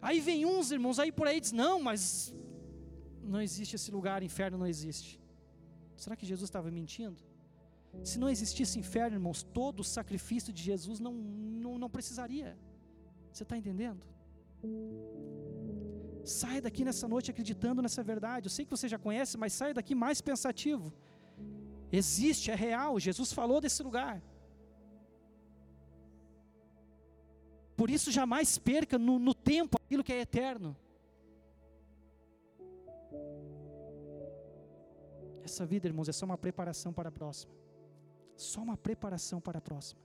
Aí 0.00 0.20
vem 0.20 0.46
uns 0.46 0.70
irmãos 0.70 0.98
aí 0.98 1.12
por 1.12 1.26
aí 1.26 1.40
diz: 1.40 1.52
não, 1.52 1.82
mas 1.82 2.34
não 3.22 3.40
existe 3.40 3.76
esse 3.76 3.90
lugar, 3.90 4.22
inferno 4.22 4.56
não 4.56 4.66
existe. 4.66 5.20
Será 5.96 6.16
que 6.16 6.24
Jesus 6.24 6.48
estava 6.48 6.70
mentindo? 6.70 7.18
Se 8.04 8.18
não 8.18 8.28
existisse 8.28 8.78
inferno, 8.78 9.16
irmãos, 9.16 9.42
todo 9.42 9.80
o 9.80 9.84
sacrifício 9.84 10.52
de 10.52 10.62
Jesus 10.62 11.00
não, 11.00 11.12
não, 11.12 11.78
não 11.78 11.90
precisaria. 11.90 12.56
Você 13.32 13.42
está 13.42 13.56
entendendo? 13.56 14.00
Saia 16.24 16.62
daqui 16.62 16.84
nessa 16.84 17.08
noite 17.08 17.30
acreditando 17.30 17.82
nessa 17.82 18.02
verdade. 18.02 18.46
Eu 18.46 18.50
sei 18.50 18.64
que 18.64 18.70
você 18.70 18.88
já 18.88 18.98
conhece, 18.98 19.36
mas 19.36 19.52
saia 19.52 19.74
daqui 19.74 19.94
mais 19.94 20.20
pensativo. 20.20 20.92
Existe, 21.92 22.50
é 22.50 22.54
real. 22.54 22.98
Jesus 23.00 23.32
falou 23.32 23.60
desse 23.60 23.82
lugar. 23.82 24.22
Por 27.76 27.90
isso, 27.90 28.12
jamais 28.12 28.58
perca 28.58 28.98
no, 28.98 29.18
no 29.18 29.34
tempo 29.34 29.78
aquilo 29.82 30.04
que 30.04 30.12
é 30.12 30.20
eterno. 30.20 30.76
Essa 35.42 35.66
vida, 35.66 35.88
irmãos, 35.88 36.08
é 36.08 36.12
só 36.12 36.26
uma 36.26 36.38
preparação 36.38 36.92
para 36.92 37.08
a 37.08 37.12
próxima. 37.12 37.52
Só 38.36 38.60
uma 38.60 38.76
preparação 38.76 39.40
para 39.40 39.58
a 39.58 39.60
próxima. 39.60 40.00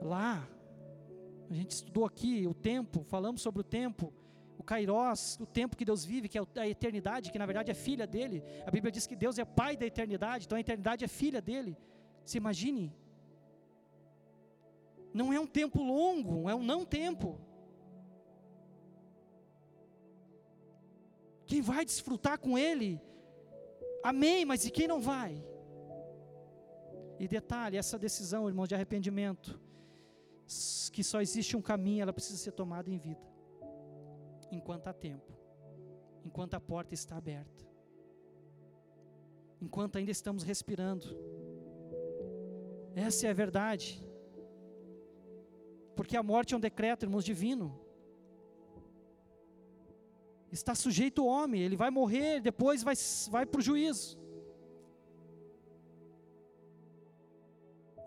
Lá, 0.00 0.46
a 1.50 1.54
gente 1.54 1.70
estudou 1.70 2.04
aqui 2.04 2.46
o 2.46 2.54
tempo, 2.54 3.02
falamos 3.02 3.42
sobre 3.42 3.60
o 3.60 3.64
tempo 3.64 4.12
Kairos, 4.70 5.38
o 5.44 5.46
tempo 5.46 5.76
que 5.78 5.84
Deus 5.90 6.04
vive, 6.04 6.28
que 6.28 6.38
é 6.38 6.42
a 6.66 6.68
eternidade, 6.68 7.30
que 7.32 7.38
na 7.42 7.48
verdade 7.50 7.70
é 7.70 7.74
filha 7.74 8.06
dele. 8.14 8.38
A 8.68 8.70
Bíblia 8.70 8.92
diz 8.96 9.06
que 9.10 9.16
Deus 9.24 9.38
é 9.38 9.44
pai 9.60 9.76
da 9.76 9.86
eternidade, 9.92 10.44
então 10.44 10.58
a 10.58 10.64
eternidade 10.66 11.04
é 11.04 11.08
filha 11.08 11.40
dele. 11.40 11.72
Se 12.24 12.36
imagine. 12.42 12.86
Não 15.20 15.32
é 15.32 15.38
um 15.44 15.46
tempo 15.60 15.80
longo, 15.82 16.50
é 16.50 16.54
um 16.54 16.64
não 16.72 16.80
tempo. 16.84 17.28
Quem 21.46 21.62
vai 21.62 21.84
desfrutar 21.84 22.36
com 22.38 22.58
ele? 22.58 23.00
Amém, 24.02 24.44
mas 24.44 24.66
e 24.66 24.70
quem 24.70 24.88
não 24.88 25.00
vai? 25.00 25.32
E 27.20 27.28
detalhe, 27.28 27.76
essa 27.76 27.98
decisão, 27.98 28.48
irmãos, 28.48 28.68
de 28.68 28.74
arrependimento, 28.74 29.58
que 30.92 31.02
só 31.04 31.20
existe 31.20 31.56
um 31.56 31.62
caminho, 31.62 32.02
ela 32.02 32.12
precisa 32.12 32.38
ser 32.38 32.52
tomada 32.52 32.90
em 32.90 32.98
vida 32.98 33.35
enquanto 34.56 34.88
há 34.88 34.92
tempo, 34.92 35.32
enquanto 36.24 36.54
a 36.54 36.60
porta 36.60 36.94
está 36.94 37.16
aberta, 37.16 37.64
enquanto 39.60 39.96
ainda 39.96 40.10
estamos 40.10 40.42
respirando. 40.42 41.06
Essa 42.94 43.26
é 43.26 43.30
a 43.30 43.34
verdade. 43.34 44.02
Porque 45.94 46.16
a 46.16 46.22
morte 46.22 46.54
é 46.54 46.56
um 46.56 46.60
decreto, 46.60 47.04
irmãos, 47.04 47.24
divino. 47.24 47.78
Está 50.50 50.74
sujeito 50.74 51.22
ao 51.22 51.28
homem, 51.28 51.60
ele 51.60 51.76
vai 51.76 51.90
morrer, 51.90 52.40
depois 52.40 52.82
vai, 52.82 52.94
vai 53.30 53.44
para 53.44 53.58
o 53.58 53.62
juízo. 53.62 54.18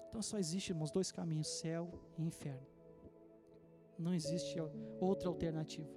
Então 0.07 0.21
só 0.21 0.38
existe, 0.39 0.69
irmãos, 0.71 0.91
dois 0.91 1.12
caminhos: 1.12 1.47
céu 1.47 1.91
e 2.17 2.23
inferno. 2.23 2.67
Não 3.97 4.13
existe 4.13 4.57
outra 4.99 5.27
alternativa. 5.27 5.89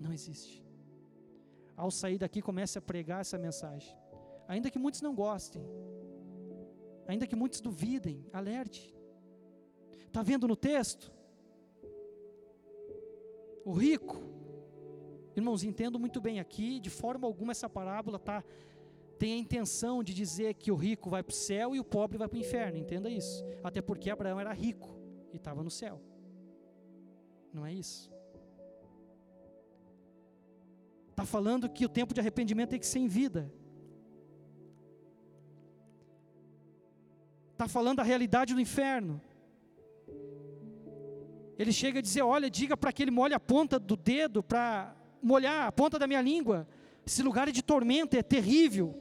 Não 0.00 0.12
existe. 0.12 0.64
Ao 1.76 1.90
sair 1.90 2.18
daqui, 2.18 2.40
comece 2.40 2.78
a 2.78 2.82
pregar 2.82 3.20
essa 3.20 3.38
mensagem. 3.38 3.96
Ainda 4.46 4.70
que 4.70 4.78
muitos 4.78 5.00
não 5.00 5.14
gostem, 5.14 5.62
ainda 7.06 7.26
que 7.26 7.36
muitos 7.36 7.60
duvidem, 7.60 8.24
alerte. 8.32 8.94
Está 10.06 10.22
vendo 10.22 10.46
no 10.46 10.54
texto? 10.54 11.12
O 13.64 13.72
rico, 13.72 14.22
irmãos, 15.34 15.64
entendo 15.64 15.98
muito 15.98 16.20
bem 16.20 16.38
aqui, 16.38 16.78
de 16.78 16.90
forma 16.90 17.26
alguma 17.26 17.52
essa 17.52 17.68
parábola 17.68 18.18
tá, 18.18 18.44
tem 19.18 19.32
a 19.32 19.38
intenção 19.38 20.04
de 20.04 20.12
dizer 20.12 20.54
que 20.54 20.70
o 20.70 20.76
rico 20.76 21.08
vai 21.08 21.22
para 21.22 21.32
o 21.32 21.34
céu 21.34 21.74
e 21.74 21.80
o 21.80 21.84
pobre 21.84 22.18
vai 22.18 22.28
para 22.28 22.36
o 22.36 22.40
inferno, 22.40 22.76
entenda 22.76 23.08
isso. 23.10 23.42
Até 23.62 23.80
porque 23.80 24.10
Abraão 24.10 24.38
era 24.38 24.52
rico 24.52 24.94
e 25.32 25.36
estava 25.36 25.62
no 25.62 25.70
céu. 25.70 26.00
Não 27.52 27.64
é 27.64 27.72
isso. 27.72 28.13
Está 31.14 31.24
falando 31.24 31.68
que 31.68 31.86
o 31.86 31.88
tempo 31.88 32.12
de 32.12 32.18
arrependimento 32.18 32.70
tem 32.70 32.78
que 32.80 32.86
ser 32.86 32.98
em 32.98 33.06
vida. 33.06 33.48
Está 37.52 37.68
falando 37.68 38.00
a 38.00 38.02
realidade 38.02 38.52
do 38.52 38.60
inferno. 38.60 39.20
Ele 41.56 41.72
chega 41.72 42.00
a 42.00 42.02
dizer: 42.02 42.22
Olha, 42.22 42.50
diga 42.50 42.76
para 42.76 42.92
que 42.92 43.00
ele 43.00 43.12
molhe 43.12 43.32
a 43.32 43.38
ponta 43.38 43.78
do 43.78 43.96
dedo, 43.96 44.42
para 44.42 44.96
molhar 45.22 45.68
a 45.68 45.70
ponta 45.70 46.00
da 46.00 46.08
minha 46.08 46.20
língua. 46.20 46.66
Esse 47.06 47.22
lugar 47.22 47.46
é 47.46 47.52
de 47.52 47.62
tormento, 47.62 48.16
é 48.16 48.22
terrível. 48.24 48.92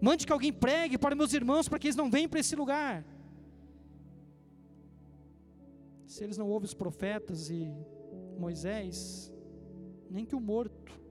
Mande 0.00 0.26
que 0.26 0.32
alguém 0.32 0.52
pregue 0.52 0.98
para 0.98 1.14
meus 1.14 1.32
irmãos, 1.32 1.68
para 1.68 1.78
que 1.78 1.86
eles 1.86 1.94
não 1.94 2.10
venham 2.10 2.28
para 2.28 2.40
esse 2.40 2.56
lugar. 2.56 3.04
Se 6.08 6.24
eles 6.24 6.36
não 6.36 6.48
ouvem 6.48 6.66
os 6.66 6.74
profetas 6.74 7.50
e 7.50 7.70
Moisés, 8.36 9.32
nem 10.10 10.24
que 10.24 10.34
o 10.34 10.40
morto 10.40 11.05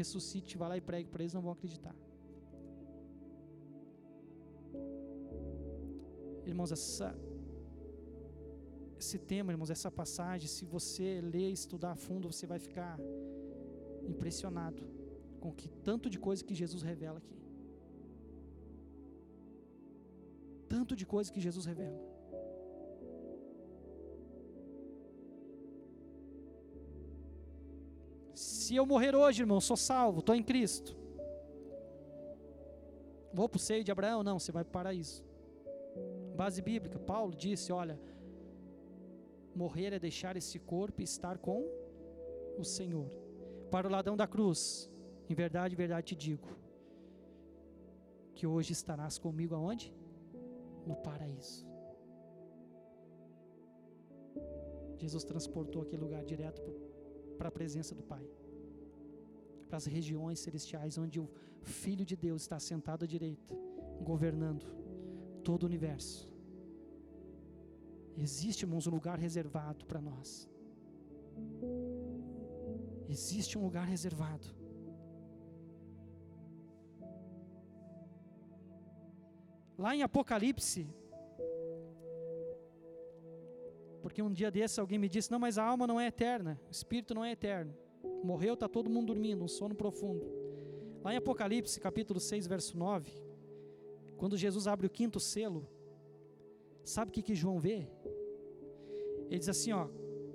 ressuscite, 0.00 0.58
vá 0.60 0.68
lá 0.68 0.76
e 0.76 0.84
pregue 0.90 1.08
para 1.12 1.22
eles, 1.22 1.34
não 1.34 1.44
vão 1.46 1.52
acreditar. 1.52 1.94
Irmãos, 6.50 6.70
essa, 6.76 7.08
esse 9.02 9.18
tema, 9.18 9.52
irmãos, 9.52 9.70
essa 9.76 9.90
passagem, 9.90 10.48
se 10.56 10.64
você 10.64 11.20
ler 11.20 11.48
e 11.50 11.56
estudar 11.60 11.92
a 11.92 12.00
fundo, 12.06 12.30
você 12.32 12.46
vai 12.46 12.60
ficar 12.66 12.98
impressionado 14.12 14.82
com 15.40 15.52
que 15.52 15.68
tanto 15.88 16.08
de 16.14 16.18
coisa 16.18 16.44
que 16.48 16.54
Jesus 16.62 16.82
revela 16.82 17.18
aqui. 17.22 17.38
Tanto 20.68 20.94
de 21.00 21.06
coisa 21.14 21.32
que 21.32 21.40
Jesus 21.40 21.64
revela. 21.72 22.15
Se 28.66 28.74
eu 28.74 28.84
morrer 28.84 29.14
hoje, 29.14 29.42
irmão, 29.42 29.60
sou 29.60 29.76
salvo, 29.76 30.18
estou 30.18 30.34
em 30.34 30.42
Cristo. 30.42 30.96
Vou 33.32 33.48
para 33.48 33.58
o 33.58 33.60
seio 33.60 33.84
de 33.84 33.92
Abraão? 33.92 34.24
Não, 34.24 34.40
você 34.40 34.50
vai 34.50 34.64
para 34.64 34.70
o 34.70 34.72
paraíso. 34.72 35.24
Base 36.34 36.60
bíblica, 36.60 36.98
Paulo 36.98 37.32
disse: 37.32 37.72
olha, 37.72 37.96
morrer 39.54 39.92
é 39.92 40.00
deixar 40.00 40.36
esse 40.36 40.58
corpo 40.58 41.00
e 41.00 41.04
estar 41.04 41.38
com 41.38 41.60
o 42.58 42.64
Senhor. 42.64 43.08
Para 43.70 43.86
o 43.86 43.90
ladrão 43.90 44.16
da 44.16 44.26
cruz, 44.26 44.90
em 45.30 45.34
verdade, 45.42 45.74
em 45.74 45.76
verdade 45.76 46.08
te 46.08 46.16
digo, 46.16 46.48
que 48.34 48.48
hoje 48.48 48.72
estarás 48.72 49.16
comigo 49.16 49.54
aonde? 49.54 49.94
No 50.84 50.96
paraíso. 50.96 51.64
Jesus 54.96 55.22
transportou 55.22 55.82
aquele 55.82 56.02
lugar 56.02 56.24
direto 56.24 56.68
para 57.38 57.46
a 57.46 57.52
presença 57.52 57.94
do 57.94 58.02
Pai, 58.02 58.26
para 59.66 59.78
as 59.78 59.86
regiões 59.86 60.38
celestiais 60.40 60.98
onde 60.98 61.18
o 61.20 61.28
Filho 61.62 62.04
de 62.04 62.16
Deus 62.16 62.42
está 62.42 62.58
sentado 62.58 63.04
à 63.04 63.08
direita, 63.08 63.54
governando 64.02 64.66
todo 65.42 65.64
o 65.64 65.66
universo. 65.66 66.28
Existe, 68.16 68.62
irmãos, 68.62 68.86
um 68.86 68.90
lugar 68.90 69.18
reservado 69.18 69.84
para 69.84 70.00
nós. 70.00 70.48
Existe 73.08 73.58
um 73.58 73.62
lugar 73.62 73.86
reservado. 73.86 74.46
Lá 79.78 79.94
em 79.94 80.02
Apocalipse, 80.02 80.88
porque 84.00 84.22
um 84.22 84.32
dia 84.32 84.50
desse 84.50 84.80
alguém 84.80 84.98
me 84.98 85.08
disse: 85.08 85.30
Não, 85.30 85.38
mas 85.38 85.58
a 85.58 85.64
alma 85.64 85.86
não 85.86 86.00
é 86.00 86.06
eterna, 86.06 86.58
o 86.68 86.70
espírito 86.70 87.14
não 87.14 87.24
é 87.24 87.32
eterno. 87.32 87.74
Morreu, 88.22 88.54
está 88.54 88.68
todo 88.68 88.90
mundo 88.90 89.08
dormindo, 89.08 89.44
um 89.44 89.48
sono 89.48 89.74
profundo. 89.74 90.26
Lá 91.02 91.12
em 91.12 91.16
Apocalipse, 91.16 91.78
capítulo 91.80 92.18
6, 92.18 92.46
verso 92.46 92.76
9, 92.76 93.12
quando 94.16 94.36
Jesus 94.36 94.66
abre 94.66 94.86
o 94.86 94.90
quinto 94.90 95.20
selo, 95.20 95.68
Sabe 96.86 97.10
o 97.10 97.12
que, 97.12 97.20
que 97.20 97.34
João 97.34 97.58
vê? 97.58 97.88
Ele 99.28 99.38
diz 99.40 99.48
assim: 99.48 99.72
ó, 99.72 99.88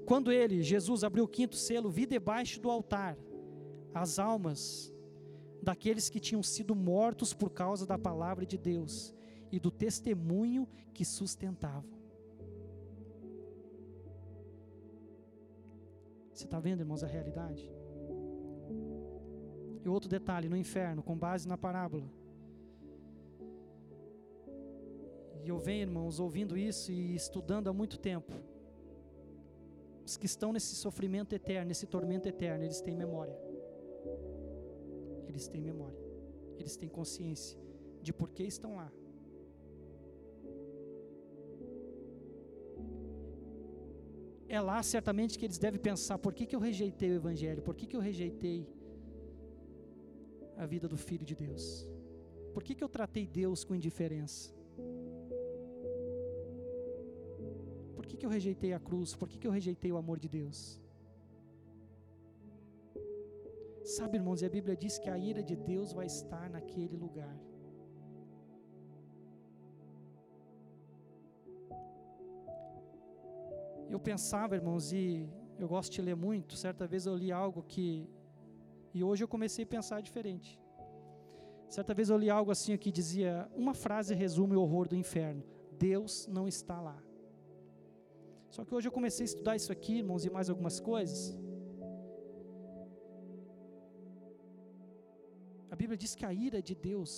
quando 0.05 0.33
ele, 0.33 0.61
Jesus, 0.61 1.01
abriu 1.01 1.23
o 1.23 1.27
quinto 1.27 1.55
selo, 1.55 1.89
vi 1.89 2.05
debaixo 2.05 2.59
do 2.59 2.69
altar 2.69 3.17
as 3.93 4.19
almas 4.19 4.93
daqueles 5.63 6.09
que 6.09 6.19
tinham 6.19 6.43
sido 6.43 6.75
mortos 6.75 7.33
por 7.33 7.51
causa 7.51 7.85
da 7.85 7.97
palavra 7.97 8.45
de 8.45 8.57
Deus 8.57 9.13
e 9.49 9.59
do 9.61 9.71
testemunho 9.71 10.67
que 10.93 11.05
sustentavam. 11.05 12.00
Você 16.41 16.47
está 16.47 16.59
vendo, 16.59 16.79
irmãos, 16.79 17.03
a 17.03 17.07
realidade? 17.07 17.71
E 19.85 19.87
outro 19.87 20.09
detalhe: 20.09 20.49
no 20.49 20.57
inferno, 20.57 21.03
com 21.03 21.15
base 21.15 21.47
na 21.47 21.55
parábola, 21.55 22.09
E 25.43 25.49
eu 25.49 25.57
venho, 25.57 25.81
irmãos, 25.81 26.19
ouvindo 26.19 26.55
isso 26.55 26.91
e 26.91 27.15
estudando 27.15 27.67
há 27.67 27.73
muito 27.73 27.97
tempo. 27.99 28.31
Os 30.05 30.15
que 30.15 30.27
estão 30.27 30.53
nesse 30.53 30.75
sofrimento 30.75 31.33
eterno, 31.33 31.67
nesse 31.69 31.87
tormento 31.87 32.27
eterno, 32.27 32.63
eles 32.63 32.79
têm 32.79 32.95
memória. 32.95 33.35
Eles 35.27 35.47
têm 35.47 35.61
memória. 35.61 35.99
Eles 36.59 36.75
têm 36.77 36.87
consciência 36.87 37.59
de 38.03 38.13
por 38.13 38.29
que 38.29 38.43
estão 38.43 38.75
lá. 38.75 38.91
É 44.57 44.59
lá 44.69 44.79
certamente 44.93 45.37
que 45.39 45.45
eles 45.47 45.59
devem 45.65 45.81
pensar: 45.89 46.17
por 46.25 46.33
que, 46.35 46.45
que 46.45 46.55
eu 46.57 46.63
rejeitei 46.69 47.09
o 47.11 47.19
Evangelho? 47.21 47.61
Por 47.67 47.75
que, 47.77 47.85
que 47.89 47.97
eu 47.99 48.03
rejeitei 48.09 48.59
a 50.63 50.65
vida 50.73 50.87
do 50.93 50.97
Filho 51.07 51.25
de 51.31 51.35
Deus? 51.45 51.65
Por 52.53 52.61
que, 52.65 52.75
que 52.75 52.83
eu 52.83 52.91
tratei 52.97 53.25
Deus 53.41 53.63
com 53.63 53.73
indiferença? 53.81 54.53
que, 58.11 58.17
que 58.17 58.25
eu 58.25 58.29
rejeitei 58.29 58.73
a 58.73 58.79
cruz? 58.87 59.15
Por 59.15 59.27
que, 59.29 59.37
que 59.39 59.47
eu 59.47 59.51
rejeitei 59.59 59.91
o 59.91 59.97
amor 60.03 60.19
de 60.23 60.27
Deus? 60.27 60.57
Sabe, 63.95 64.17
irmãos, 64.17 64.41
e 64.41 64.45
a 64.45 64.49
Bíblia 64.49 64.75
diz 64.75 64.97
que 64.97 65.09
a 65.09 65.17
ira 65.17 65.41
de 65.41 65.55
Deus 65.55 65.93
vai 65.93 66.07
estar 66.07 66.49
naquele 66.49 66.97
lugar. 66.97 67.35
Eu 73.93 73.99
pensava, 73.99 74.55
irmãos, 74.55 74.93
e 74.93 75.29
eu 75.59 75.67
gosto 75.67 75.91
de 75.95 76.01
ler 76.01 76.15
muito. 76.15 76.55
Certa 76.55 76.87
vez 76.87 77.05
eu 77.05 77.15
li 77.21 77.29
algo 77.43 77.61
que. 77.73 77.85
E 78.93 79.03
hoje 79.03 79.21
eu 79.23 79.27
comecei 79.27 79.63
a 79.65 79.67
pensar 79.75 80.01
diferente. 80.01 80.49
Certa 81.67 81.93
vez 81.93 82.09
eu 82.09 82.17
li 82.17 82.29
algo 82.29 82.51
assim 82.51 82.77
que 82.77 82.91
dizia: 82.99 83.31
uma 83.63 83.73
frase 83.73 84.15
resume 84.23 84.55
o 84.55 84.61
horror 84.61 84.87
do 84.87 84.95
inferno: 84.95 85.43
Deus 85.87 86.13
não 86.37 86.47
está 86.47 86.79
lá. 86.89 86.97
Só 88.49 88.63
que 88.65 88.73
hoje 88.75 88.87
eu 88.87 88.95
comecei 88.99 89.23
a 89.25 89.29
estudar 89.31 89.55
isso 89.55 89.71
aqui, 89.75 89.93
irmãos, 90.03 90.23
e 90.25 90.29
mais 90.29 90.49
algumas 90.49 90.79
coisas. 90.79 91.37
A 95.69 95.75
Bíblia 95.75 95.97
diz 95.97 96.13
que 96.15 96.25
a 96.25 96.33
ira 96.33 96.61
de 96.61 96.75
Deus, 96.75 97.13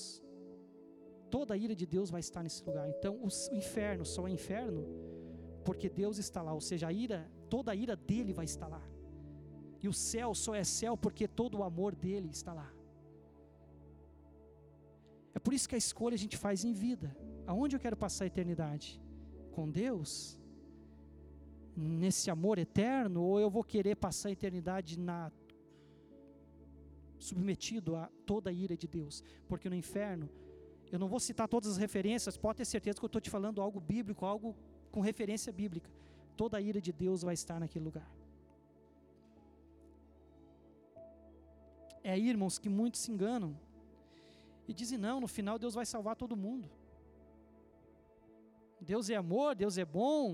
toda 1.30 1.54
a 1.54 1.58
ira 1.58 1.76
de 1.76 1.88
Deus 1.96 2.10
vai 2.16 2.20
estar 2.28 2.44
nesse 2.44 2.64
lugar. 2.68 2.88
Então, 2.90 3.14
o 3.28 3.30
inferno 3.62 4.06
só 4.06 4.28
é 4.28 4.32
inferno 4.32 4.82
porque 5.64 5.90
Deus 5.90 6.18
está 6.18 6.42
lá, 6.42 6.54
ou 6.54 6.62
seja, 6.70 6.88
a 6.88 6.94
ira, 6.94 7.20
toda 7.50 7.72
a 7.72 7.76
ira 7.76 7.96
dele 7.96 8.34
vai 8.34 8.46
estar 8.46 8.68
lá. 8.68 8.84
E 9.84 9.88
o 9.88 9.94
céu 9.94 10.34
só 10.34 10.54
é 10.56 10.64
céu 10.64 10.96
porque 10.96 11.28
todo 11.28 11.58
o 11.58 11.64
amor 11.64 11.94
dele 11.94 12.30
está 12.30 12.54
lá. 12.54 12.70
É 15.34 15.40
por 15.40 15.54
isso 15.54 15.68
que 15.68 15.76
a 15.76 15.84
escolha 15.86 16.16
a 16.16 16.24
gente 16.24 16.38
faz 16.38 16.64
em 16.64 16.74
vida. 16.74 17.16
Aonde 17.46 17.76
eu 17.76 17.80
quero 17.80 17.98
passar 17.98 18.24
a 18.26 18.28
eternidade? 18.28 19.02
Com 19.52 19.70
Deus 19.70 20.40
nesse 21.76 22.30
amor 22.30 22.60
eterno 22.60 23.24
ou 23.24 23.40
eu 23.40 23.50
vou 23.50 23.64
querer 23.64 23.96
passar 23.96 24.30
a 24.30 24.32
eternidade 24.32 25.00
na 25.00 25.32
submetido 27.18 27.96
a 27.96 28.10
toda 28.26 28.50
a 28.50 28.54
ira 28.54 28.78
de 28.78 28.88
Deus? 28.88 29.24
Porque 29.48 29.70
no 29.70 29.76
inferno, 29.76 30.30
eu 30.92 31.00
não 31.00 31.08
vou 31.08 31.20
citar 31.20 31.48
todas 31.48 31.72
as 31.72 31.78
referências, 31.78 32.38
pode 32.38 32.58
ter 32.58 32.66
certeza 32.66 33.00
que 33.00 33.06
eu 33.06 33.08
estou 33.08 33.22
te 33.22 33.30
falando 33.30 33.62
algo 33.62 33.80
bíblico, 33.80 34.26
algo 34.26 34.56
com 34.94 35.02
referência 35.02 35.52
bíblica. 35.62 35.90
toda 36.42 36.58
a 36.58 36.62
ira 36.70 36.80
de 36.88 36.92
Deus 36.92 37.22
vai 37.28 37.36
estar 37.40 37.58
naquele 37.60 37.86
lugar. 37.90 38.10
É 42.04 42.12
aí, 42.16 42.28
irmãos, 42.34 42.56
que 42.62 42.70
muitos 42.80 43.02
se 43.04 43.12
enganam 43.14 43.52
e 44.68 44.74
dizem: 44.80 44.98
não, 45.06 45.18
no 45.26 45.28
final 45.28 45.58
Deus 45.64 45.76
vai 45.80 45.86
salvar 45.94 46.16
todo 46.16 46.42
mundo. 46.46 46.70
Deus 48.92 49.10
é 49.10 49.16
amor, 49.16 49.56
Deus 49.64 49.78
é 49.84 49.86
bom. 49.86 50.26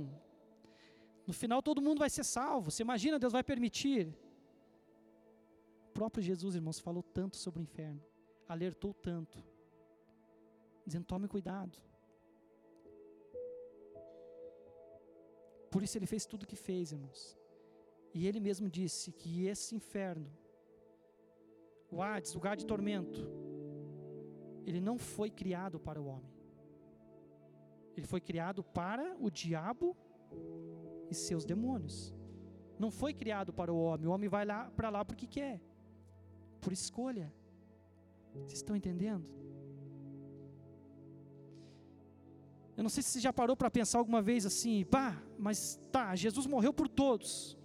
No 1.28 1.34
final 1.42 1.62
todo 1.62 1.86
mundo 1.88 2.00
vai 2.00 2.10
ser 2.10 2.26
salvo. 2.38 2.72
Você 2.72 2.82
imagina, 2.88 3.20
Deus 3.26 3.34
vai 3.34 3.44
permitir. 3.44 4.02
O 5.90 5.92
próprio 6.00 6.24
Jesus, 6.24 6.56
irmãos, 6.56 6.80
falou 6.80 7.04
tanto 7.20 7.36
sobre 7.38 7.62
o 7.62 7.66
inferno, 7.68 8.02
alertou 8.48 8.94
tanto, 8.94 9.38
dizendo: 10.86 11.06
tome 11.06 11.28
cuidado. 11.28 11.78
Por 15.72 15.84
isso 15.84 15.98
ele 15.98 16.06
fez 16.06 16.26
tudo 16.26 16.44
o 16.44 16.48
que 16.48 16.56
fez, 16.56 16.92
irmãos. 16.92 17.38
E 18.14 18.28
ele 18.28 18.40
mesmo 18.40 18.68
disse 18.70 19.12
que 19.12 19.46
esse 19.46 19.76
inferno, 19.76 20.30
o 21.92 22.02
Hades, 22.02 22.34
lugar 22.34 22.56
de 22.58 22.66
tormento, 22.66 23.22
ele 24.66 24.82
não 24.82 24.98
foi 24.98 25.30
criado 25.30 25.80
para 25.80 26.02
o 26.02 26.06
homem. 26.06 26.34
Ele 27.96 28.08
foi 28.08 28.22
criado 28.22 28.64
para 28.64 29.16
o 29.20 29.30
diabo 29.30 29.96
e 31.10 31.16
seus 31.16 31.46
demônios. 31.46 32.14
Não 32.78 32.90
foi 32.90 33.14
criado 33.14 33.52
para 33.52 33.74
o 33.74 33.80
homem. 33.80 34.08
O 34.08 34.12
homem 34.12 34.30
vai 34.30 34.46
lá 34.46 34.72
para 34.72 34.90
lá 34.90 35.04
porque 35.04 35.28
quer, 35.28 35.62
por 36.62 36.72
escolha. 36.72 37.34
Vocês 38.34 38.60
estão 38.60 38.76
entendendo? 38.76 39.26
Eu 42.78 42.84
não 42.84 42.90
sei 42.90 43.04
se 43.04 43.10
você 43.10 43.20
já 43.20 43.34
parou 43.34 43.58
para 43.58 43.70
pensar 43.70 43.98
alguma 43.98 44.22
vez 44.22 44.46
assim, 44.46 44.86
pá, 44.86 45.22
mas 45.46 45.80
tá, 45.96 46.16
Jesus 46.16 46.46
morreu 46.46 46.74
por 46.74 46.88
todos. 46.88 47.58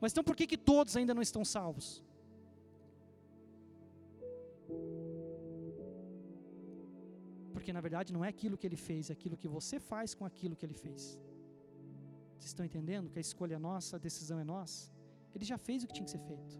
Mas 0.00 0.12
então 0.12 0.24
por 0.24 0.34
que, 0.34 0.46
que 0.46 0.58
todos 0.72 0.96
ainda 0.96 1.14
não 1.14 1.22
estão 1.22 1.44
salvos? 1.44 2.02
Porque 7.52 7.72
na 7.72 7.82
verdade 7.86 8.12
não 8.12 8.24
é 8.24 8.28
aquilo 8.28 8.58
que 8.58 8.66
ele 8.66 8.80
fez, 8.88 9.10
é 9.10 9.12
aquilo 9.12 9.36
que 9.36 9.46
você 9.56 9.78
faz 9.78 10.14
com 10.14 10.24
aquilo 10.24 10.56
que 10.56 10.66
ele 10.66 10.78
fez. 10.86 11.02
Vocês 12.38 12.50
estão 12.52 12.66
entendendo 12.66 13.10
que 13.10 13.18
a 13.18 13.26
escolha 13.28 13.54
é 13.54 13.58
nossa, 13.58 13.96
a 13.96 14.00
decisão 14.00 14.40
é 14.40 14.44
nossa? 14.44 14.90
Ele 15.34 15.44
já 15.44 15.58
fez 15.58 15.84
o 15.84 15.86
que 15.86 15.94
tinha 15.94 16.04
que 16.04 16.10
ser 16.10 16.24
feito. 16.30 16.54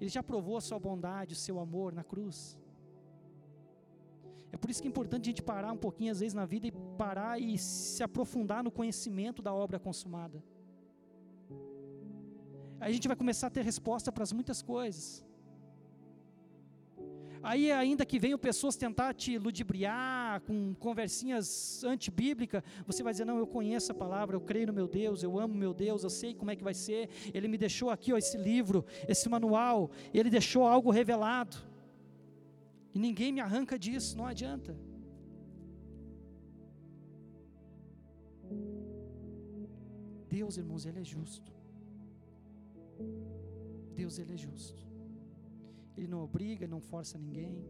Ele 0.00 0.10
já 0.10 0.22
provou 0.22 0.56
a 0.56 0.60
sua 0.60 0.78
bondade, 0.78 1.32
o 1.32 1.36
seu 1.36 1.58
amor 1.58 1.92
na 1.92 2.04
cruz. 2.04 2.58
É 4.52 4.56
por 4.58 4.68
isso 4.70 4.82
que 4.82 4.88
é 4.88 4.90
importante 4.90 5.22
a 5.22 5.30
gente 5.30 5.42
parar 5.42 5.72
um 5.72 5.82
pouquinho, 5.86 6.12
às 6.12 6.20
vezes, 6.20 6.34
na 6.34 6.44
vida 6.44 6.66
e 6.66 6.72
parar 6.98 7.40
e 7.40 7.56
se 7.56 8.02
aprofundar 8.02 8.62
no 8.62 8.70
conhecimento 8.70 9.40
da 9.40 9.52
obra 9.52 9.78
consumada. 9.78 10.44
Aí 12.78 12.90
a 12.90 12.94
gente 12.94 13.08
vai 13.08 13.16
começar 13.16 13.46
a 13.46 13.50
ter 13.50 13.64
resposta 13.64 14.12
para 14.12 14.24
as 14.24 14.32
muitas 14.32 14.60
coisas. 14.60 15.24
Aí, 17.42 17.72
ainda 17.72 18.06
que 18.06 18.20
venham 18.20 18.38
pessoas 18.38 18.76
tentar 18.76 19.14
te 19.14 19.36
ludibriar 19.36 20.40
com 20.42 20.74
conversinhas 20.74 21.82
antibíblicas, 21.82 22.62
você 22.86 23.02
vai 23.02 23.12
dizer: 23.12 23.24
Não, 23.24 23.38
eu 23.38 23.46
conheço 23.46 23.90
a 23.90 23.94
palavra, 23.94 24.36
eu 24.36 24.40
creio 24.40 24.68
no 24.68 24.72
meu 24.72 24.86
Deus, 24.86 25.22
eu 25.22 25.40
amo 25.40 25.54
meu 25.54 25.74
Deus, 25.74 26.04
eu 26.04 26.10
sei 26.10 26.34
como 26.34 26.52
é 26.52 26.56
que 26.56 26.62
vai 26.62 26.74
ser. 26.74 27.08
Ele 27.34 27.48
me 27.48 27.58
deixou 27.58 27.90
aqui 27.90 28.12
ó, 28.12 28.16
esse 28.16 28.36
livro, 28.36 28.84
esse 29.08 29.28
manual, 29.28 29.90
ele 30.14 30.30
deixou 30.30 30.64
algo 30.64 30.90
revelado. 30.90 31.71
E 32.94 32.98
ninguém 32.98 33.32
me 33.32 33.40
arranca 33.40 33.78
disso, 33.78 34.16
não 34.16 34.26
adianta. 34.26 34.76
Deus, 40.28 40.56
irmãos, 40.56 40.84
Ele 40.86 41.00
é 41.00 41.04
justo. 41.04 41.52
Deus, 43.94 44.18
Ele 44.18 44.34
é 44.34 44.36
justo. 44.36 44.82
Ele 45.96 46.08
não 46.08 46.22
obriga, 46.22 46.66
não 46.66 46.80
força 46.80 47.18
ninguém. 47.18 47.64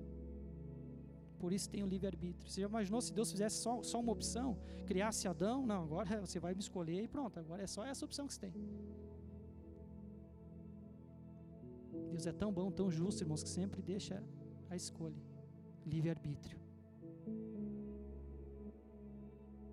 Por 1.38 1.52
isso 1.52 1.68
tem 1.68 1.82
o 1.82 1.86
livre-arbítrio. 1.86 2.48
Você 2.48 2.60
já 2.60 2.68
imaginou 2.68 3.00
se 3.00 3.12
Deus 3.12 3.30
fizesse 3.32 3.56
só, 3.56 3.82
só 3.82 3.98
uma 4.00 4.12
opção? 4.12 4.56
Criasse 4.86 5.26
Adão? 5.26 5.66
Não, 5.66 5.82
agora 5.82 6.20
você 6.24 6.38
vai 6.38 6.54
me 6.54 6.60
escolher 6.60 7.02
e 7.02 7.08
pronto, 7.08 7.38
agora 7.38 7.62
é 7.62 7.66
só 7.66 7.84
essa 7.84 8.04
opção 8.04 8.26
que 8.28 8.34
você 8.34 8.40
tem. 8.40 8.52
Deus 12.10 12.26
é 12.26 12.32
tão 12.32 12.52
bom, 12.52 12.70
tão 12.70 12.90
justo, 12.90 13.22
irmãos, 13.24 13.42
que 13.42 13.48
sempre 13.48 13.82
deixa 13.82 14.22
a 14.72 14.76
escolha. 14.76 15.22
Livre-arbítrio. 15.86 16.58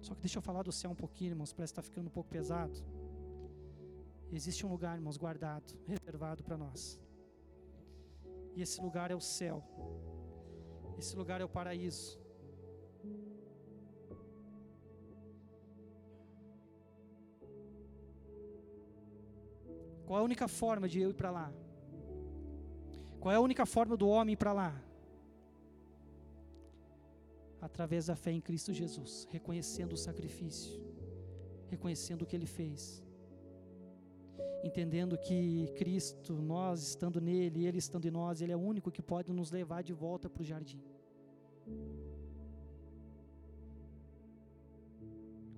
Só 0.02 0.14
que 0.16 0.22
deixa 0.22 0.38
eu 0.40 0.42
falar 0.42 0.64
do 0.64 0.72
céu 0.72 0.92
um 0.92 0.96
pouquinho, 1.04 1.32
irmãos, 1.32 1.54
parece 1.54 1.74
que 1.74 1.80
está 1.80 1.90
ficando 1.90 2.08
um 2.08 2.16
pouco 2.18 2.30
pesado. 2.30 2.78
Existe 4.32 4.66
um 4.66 4.70
lugar, 4.70 4.96
irmãos, 4.98 5.18
guardado, 5.18 5.78
reservado 5.88 6.44
para 6.44 6.58
nós. 6.58 7.00
E 8.56 8.62
esse 8.62 8.82
lugar 8.82 9.10
é 9.12 9.16
o 9.16 9.22
céu. 9.22 9.64
Esse 10.98 11.16
lugar 11.16 11.40
é 11.42 11.46
o 11.46 11.50
paraíso. 11.50 12.20
Qual 20.06 20.18
é 20.18 20.22
a 20.22 20.26
única 20.26 20.48
forma 20.48 20.90
de 20.90 21.00
eu 21.00 21.12
ir 21.12 21.14
para 21.14 21.32
lá? 21.32 21.54
Qual 23.20 23.32
é 23.32 23.36
a 23.36 23.42
única 23.42 23.66
forma 23.66 23.96
do 23.96 24.08
homem 24.08 24.34
ir 24.34 24.38
para 24.38 24.52
lá? 24.52 24.89
Através 27.62 28.06
da 28.08 28.16
fé 28.16 28.32
em 28.32 28.42
Cristo 28.42 28.74
Jesus, 28.74 29.28
reconhecendo 29.30 29.94
o 29.94 29.98
sacrifício, 29.98 30.74
reconhecendo 31.68 32.22
o 32.22 32.26
que 32.26 32.36
ele 32.36 32.46
fez 32.46 33.04
entendendo 34.64 35.18
que 35.18 35.72
Cristo, 35.76 36.34
nós 36.34 36.82
estando 36.82 37.22
nele, 37.22 37.66
ele 37.66 37.78
estando 37.78 38.06
em 38.06 38.12
nós, 38.12 38.42
ele 38.42 38.52
é 38.52 38.58
o 38.58 38.60
único 38.60 38.92
que 38.92 39.02
pode 39.02 39.32
nos 39.32 39.52
levar 39.52 39.82
de 39.84 39.94
volta 39.94 40.30
para 40.30 40.42
o 40.42 40.46
jardim. 40.46 40.82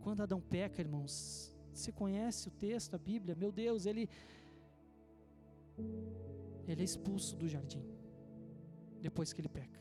Quando 0.01 0.21
Adão 0.21 0.41
peca, 0.41 0.81
irmãos, 0.81 1.55
você 1.73 1.91
conhece 1.91 2.47
o 2.47 2.51
texto, 2.51 2.95
a 2.95 2.97
Bíblia, 2.97 3.35
meu 3.35 3.51
Deus, 3.51 3.85
ele 3.85 4.09
ele 6.67 6.81
é 6.81 6.83
expulso 6.83 7.35
do 7.35 7.47
jardim 7.47 7.83
depois 8.99 9.33
que 9.33 9.41
ele 9.41 9.49
peca. 9.49 9.79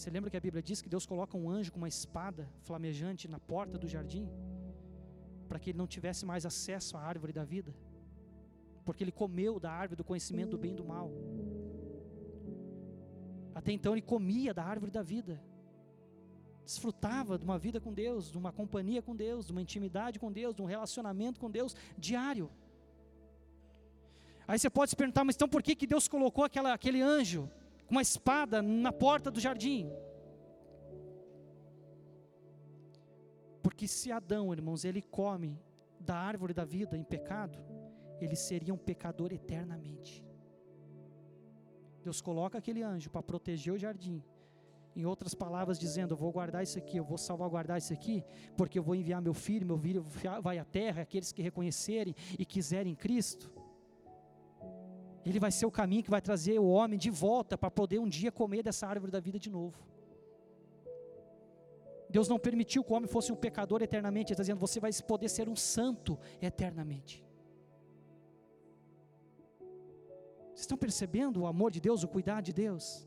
Você 0.00 0.10
lembra 0.16 0.30
que 0.30 0.36
a 0.36 0.44
Bíblia 0.46 0.62
diz 0.62 0.80
que 0.82 0.92
Deus 0.94 1.04
coloca 1.04 1.36
um 1.36 1.48
anjo 1.56 1.72
com 1.72 1.80
uma 1.82 1.92
espada 1.96 2.48
flamejante 2.66 3.28
na 3.28 3.38
porta 3.38 3.76
do 3.82 3.88
jardim? 3.94 4.26
para 5.50 5.58
que 5.58 5.70
ele 5.70 5.78
não 5.78 5.86
tivesse 5.94 6.24
mais 6.24 6.46
acesso 6.46 6.96
à 6.96 7.00
árvore 7.12 7.32
da 7.32 7.44
vida, 7.44 7.74
porque 8.84 9.02
ele 9.02 9.10
comeu 9.10 9.58
da 9.58 9.72
árvore 9.72 9.96
do 9.96 10.04
conhecimento 10.04 10.52
do 10.52 10.58
bem 10.58 10.74
e 10.74 10.78
do 10.80 10.84
mal. 10.84 11.10
Até 13.52 13.72
então 13.72 13.92
ele 13.94 14.00
comia 14.14 14.54
da 14.54 14.64
árvore 14.74 14.92
da 14.92 15.02
vida, 15.02 15.42
desfrutava 16.64 17.36
de 17.36 17.44
uma 17.44 17.58
vida 17.58 17.80
com 17.80 17.92
Deus, 17.92 18.30
de 18.30 18.38
uma 18.38 18.52
companhia 18.52 19.02
com 19.02 19.16
Deus, 19.26 19.46
de 19.46 19.50
uma 19.50 19.60
intimidade 19.60 20.20
com 20.20 20.30
Deus, 20.30 20.54
de 20.54 20.62
um 20.62 20.66
relacionamento 20.66 21.40
com 21.40 21.50
Deus 21.50 21.74
diário. 21.98 22.48
Aí 24.46 24.56
você 24.56 24.70
pode 24.70 24.90
se 24.90 24.96
perguntar, 24.96 25.24
mas 25.24 25.34
então 25.34 25.48
por 25.48 25.64
que, 25.64 25.74
que 25.74 25.88
Deus 25.94 26.06
colocou 26.06 26.44
aquela, 26.44 26.72
aquele 26.72 27.02
anjo 27.02 27.50
com 27.90 27.96
uma 27.96 28.02
espada 28.02 28.62
na 28.62 28.92
porta 28.92 29.32
do 29.32 29.40
jardim? 29.40 29.90
Porque 33.60 33.88
se 33.88 34.12
Adão, 34.12 34.52
irmãos, 34.52 34.84
ele 34.84 35.02
come 35.02 35.60
da 35.98 36.14
árvore 36.14 36.54
da 36.54 36.64
vida 36.64 36.96
em 36.96 37.02
pecado, 37.02 37.58
ele 38.20 38.36
seria 38.36 38.72
um 38.72 38.78
pecador 38.78 39.32
eternamente. 39.32 40.24
Deus 42.00 42.20
coloca 42.20 42.58
aquele 42.58 42.80
anjo 42.80 43.10
para 43.10 43.24
proteger 43.24 43.74
o 43.74 43.78
jardim. 43.78 44.22
Em 44.94 45.04
outras 45.04 45.34
palavras, 45.34 45.76
dizendo: 45.76 46.12
Eu 46.12 46.16
vou 46.16 46.30
guardar 46.30 46.62
isso 46.62 46.78
aqui, 46.78 46.96
eu 46.96 47.04
vou 47.04 47.18
salvaguardar 47.18 47.78
isso 47.78 47.92
aqui, 47.92 48.24
porque 48.56 48.78
eu 48.78 48.84
vou 48.84 48.94
enviar 48.94 49.20
meu 49.20 49.34
filho, 49.34 49.66
meu 49.66 49.78
filho 49.78 50.06
vai 50.40 50.58
à 50.58 50.64
terra, 50.64 51.02
aqueles 51.02 51.32
que 51.32 51.42
reconhecerem 51.42 52.14
e 52.38 52.46
quiserem 52.46 52.94
Cristo. 52.94 53.52
Ele 55.24 55.38
vai 55.38 55.50
ser 55.50 55.66
o 55.66 55.70
caminho 55.70 56.02
que 56.02 56.10
vai 56.10 56.20
trazer 56.20 56.58
o 56.58 56.68
homem 56.68 56.98
de 56.98 57.10
volta 57.10 57.56
para 57.58 57.70
poder 57.70 57.98
um 57.98 58.08
dia 58.08 58.32
comer 58.32 58.62
dessa 58.62 58.86
árvore 58.86 59.12
da 59.12 59.20
vida 59.20 59.38
de 59.38 59.50
novo. 59.50 59.78
Deus 62.08 62.28
não 62.28 62.38
permitiu 62.38 62.82
que 62.82 62.92
o 62.92 62.96
homem 62.96 63.08
fosse 63.08 63.30
um 63.32 63.36
pecador 63.36 63.82
eternamente, 63.82 64.28
Ele 64.28 64.34
está 64.34 64.42
dizendo: 64.42 64.58
você 64.58 64.80
vai 64.80 64.90
poder 65.06 65.28
ser 65.28 65.48
um 65.48 65.56
santo 65.56 66.18
eternamente. 66.40 67.24
Vocês 70.48 70.62
estão 70.62 70.76
percebendo 70.76 71.40
o 71.42 71.46
amor 71.46 71.70
de 71.70 71.80
Deus, 71.80 72.02
o 72.02 72.08
cuidado 72.08 72.44
de 72.44 72.52
Deus? 72.52 73.06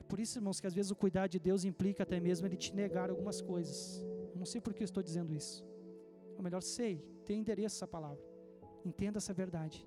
É 0.00 0.02
por 0.02 0.18
isso, 0.18 0.38
irmãos, 0.38 0.60
que 0.60 0.66
às 0.66 0.74
vezes 0.74 0.90
o 0.90 0.96
cuidado 0.96 1.30
de 1.30 1.38
Deus 1.38 1.64
implica 1.64 2.02
até 2.02 2.18
mesmo 2.18 2.46
Ele 2.46 2.56
te 2.56 2.74
negar 2.74 3.08
algumas 3.10 3.40
coisas. 3.40 3.78
Eu 4.32 4.36
não 4.36 4.44
sei 4.44 4.60
por 4.60 4.74
que 4.74 4.82
eu 4.82 4.84
estou 4.84 5.02
dizendo 5.02 5.32
isso. 5.34 5.73
Ou 6.36 6.42
melhor, 6.42 6.62
sei, 6.62 7.02
tem 7.24 7.40
endereço 7.40 7.76
essa 7.76 7.86
palavra. 7.86 8.22
Entenda 8.84 9.18
essa 9.18 9.32
verdade. 9.32 9.86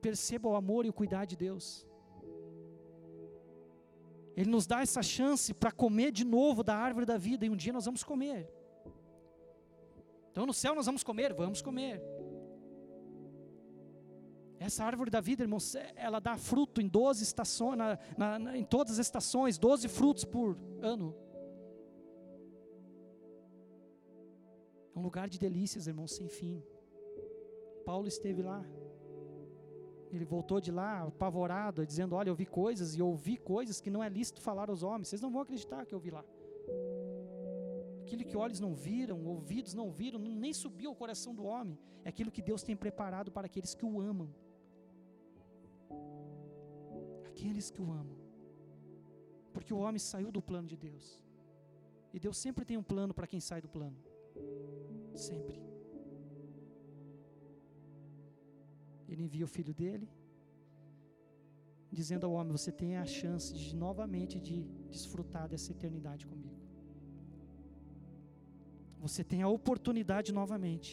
Perceba 0.00 0.48
o 0.48 0.56
amor 0.56 0.84
e 0.86 0.88
o 0.88 0.92
cuidado 0.92 1.28
de 1.28 1.36
Deus. 1.36 1.86
Ele 4.36 4.50
nos 4.50 4.66
dá 4.66 4.80
essa 4.80 5.02
chance 5.02 5.52
para 5.52 5.70
comer 5.70 6.10
de 6.10 6.24
novo 6.24 6.62
da 6.62 6.74
árvore 6.74 7.04
da 7.04 7.18
vida, 7.18 7.44
e 7.44 7.50
um 7.50 7.56
dia 7.56 7.72
nós 7.72 7.84
vamos 7.84 8.02
comer. 8.02 8.50
Então 10.30 10.46
no 10.46 10.54
céu 10.54 10.74
nós 10.74 10.86
vamos 10.86 11.04
comer, 11.04 11.34
vamos 11.34 11.60
comer. 11.60 12.02
Essa 14.58 14.84
árvore 14.84 15.10
da 15.10 15.20
vida, 15.20 15.42
irmãos, 15.42 15.74
ela 15.96 16.20
dá 16.20 16.36
fruto 16.36 16.80
em 16.80 16.88
12 16.88 17.22
estações, 17.22 17.76
na, 17.76 17.98
na, 18.16 18.56
em 18.56 18.64
todas 18.64 18.92
as 18.92 19.06
estações, 19.06 19.58
12 19.58 19.88
frutos 19.88 20.24
por 20.24 20.56
ano. 20.80 21.14
É 24.94 24.98
um 24.98 25.02
lugar 25.02 25.28
de 25.28 25.38
delícias, 25.38 25.86
irmãos, 25.86 26.12
sem 26.14 26.28
fim. 26.28 26.62
Paulo 27.84 28.06
esteve 28.06 28.42
lá. 28.42 28.64
Ele 30.10 30.24
voltou 30.24 30.60
de 30.60 30.70
lá 30.70 30.90
apavorado, 31.04 31.86
dizendo: 31.86 32.14
Olha, 32.14 32.28
eu 32.28 32.34
vi 32.34 32.44
coisas 32.44 32.94
e 32.94 33.00
ouvi 33.00 33.36
coisas 33.36 33.80
que 33.80 33.90
não 33.90 34.02
é 34.04 34.08
lícito 34.08 34.42
falar 34.42 34.68
aos 34.68 34.82
homens. 34.82 35.08
Vocês 35.08 35.22
não 35.22 35.30
vão 35.30 35.40
acreditar 35.40 35.86
que 35.86 35.94
eu 35.94 35.98
vi 35.98 36.10
lá. 36.10 36.24
Aquilo 38.02 38.24
que 38.24 38.36
olhos 38.36 38.60
não 38.60 38.74
viram, 38.74 39.24
ouvidos 39.24 39.72
não 39.72 39.90
viram, 39.90 40.18
nem 40.18 40.52
subiu 40.52 40.90
ao 40.90 40.96
coração 41.02 41.34
do 41.34 41.44
homem. 41.44 41.78
É 42.04 42.10
aquilo 42.10 42.30
que 42.30 42.42
Deus 42.42 42.62
tem 42.62 42.76
preparado 42.76 43.32
para 43.32 43.46
aqueles 43.46 43.74
que 43.74 43.86
o 43.86 44.00
amam. 44.00 44.28
Aqueles 47.30 47.70
que 47.70 47.80
o 47.80 47.90
amam. 47.90 48.18
Porque 49.54 49.72
o 49.72 49.78
homem 49.78 49.98
saiu 49.98 50.30
do 50.30 50.42
plano 50.42 50.68
de 50.68 50.76
Deus. 50.76 51.24
E 52.12 52.20
Deus 52.20 52.36
sempre 52.36 52.66
tem 52.66 52.76
um 52.76 52.82
plano 52.82 53.14
para 53.14 53.26
quem 53.26 53.40
sai 53.40 53.62
do 53.62 53.68
plano. 53.68 53.96
Sempre. 55.14 55.60
Ele 59.08 59.22
envia 59.24 59.44
o 59.44 59.48
filho 59.48 59.74
dele, 59.74 60.08
dizendo 61.90 62.24
ao 62.26 62.32
homem: 62.32 62.52
Você 62.52 62.72
tem 62.72 62.96
a 62.96 63.04
chance 63.04 63.52
de 63.54 63.76
novamente 63.76 64.40
de 64.40 64.62
desfrutar 64.90 65.48
dessa 65.48 65.70
eternidade 65.72 66.26
comigo. 66.26 66.60
Você 68.98 69.22
tem 69.24 69.42
a 69.42 69.48
oportunidade 69.48 70.32
novamente. 70.32 70.90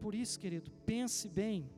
Por 0.00 0.14
isso, 0.14 0.38
querido, 0.38 0.70
pense 0.84 1.28
bem. 1.28 1.70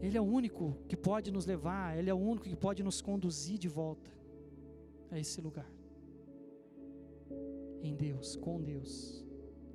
Ele 0.00 0.16
é 0.16 0.20
o 0.20 0.24
único 0.24 0.76
que 0.88 0.96
pode 0.96 1.30
nos 1.30 1.46
levar, 1.46 1.96
Ele 1.98 2.10
é 2.10 2.14
o 2.14 2.18
único 2.18 2.48
que 2.48 2.56
pode 2.56 2.82
nos 2.82 3.00
conduzir 3.00 3.58
de 3.58 3.68
volta 3.68 4.10
a 5.10 5.18
esse 5.18 5.40
lugar 5.40 5.68
em 7.82 7.94
Deus, 7.94 8.36
com 8.36 8.60
Deus, 8.60 9.24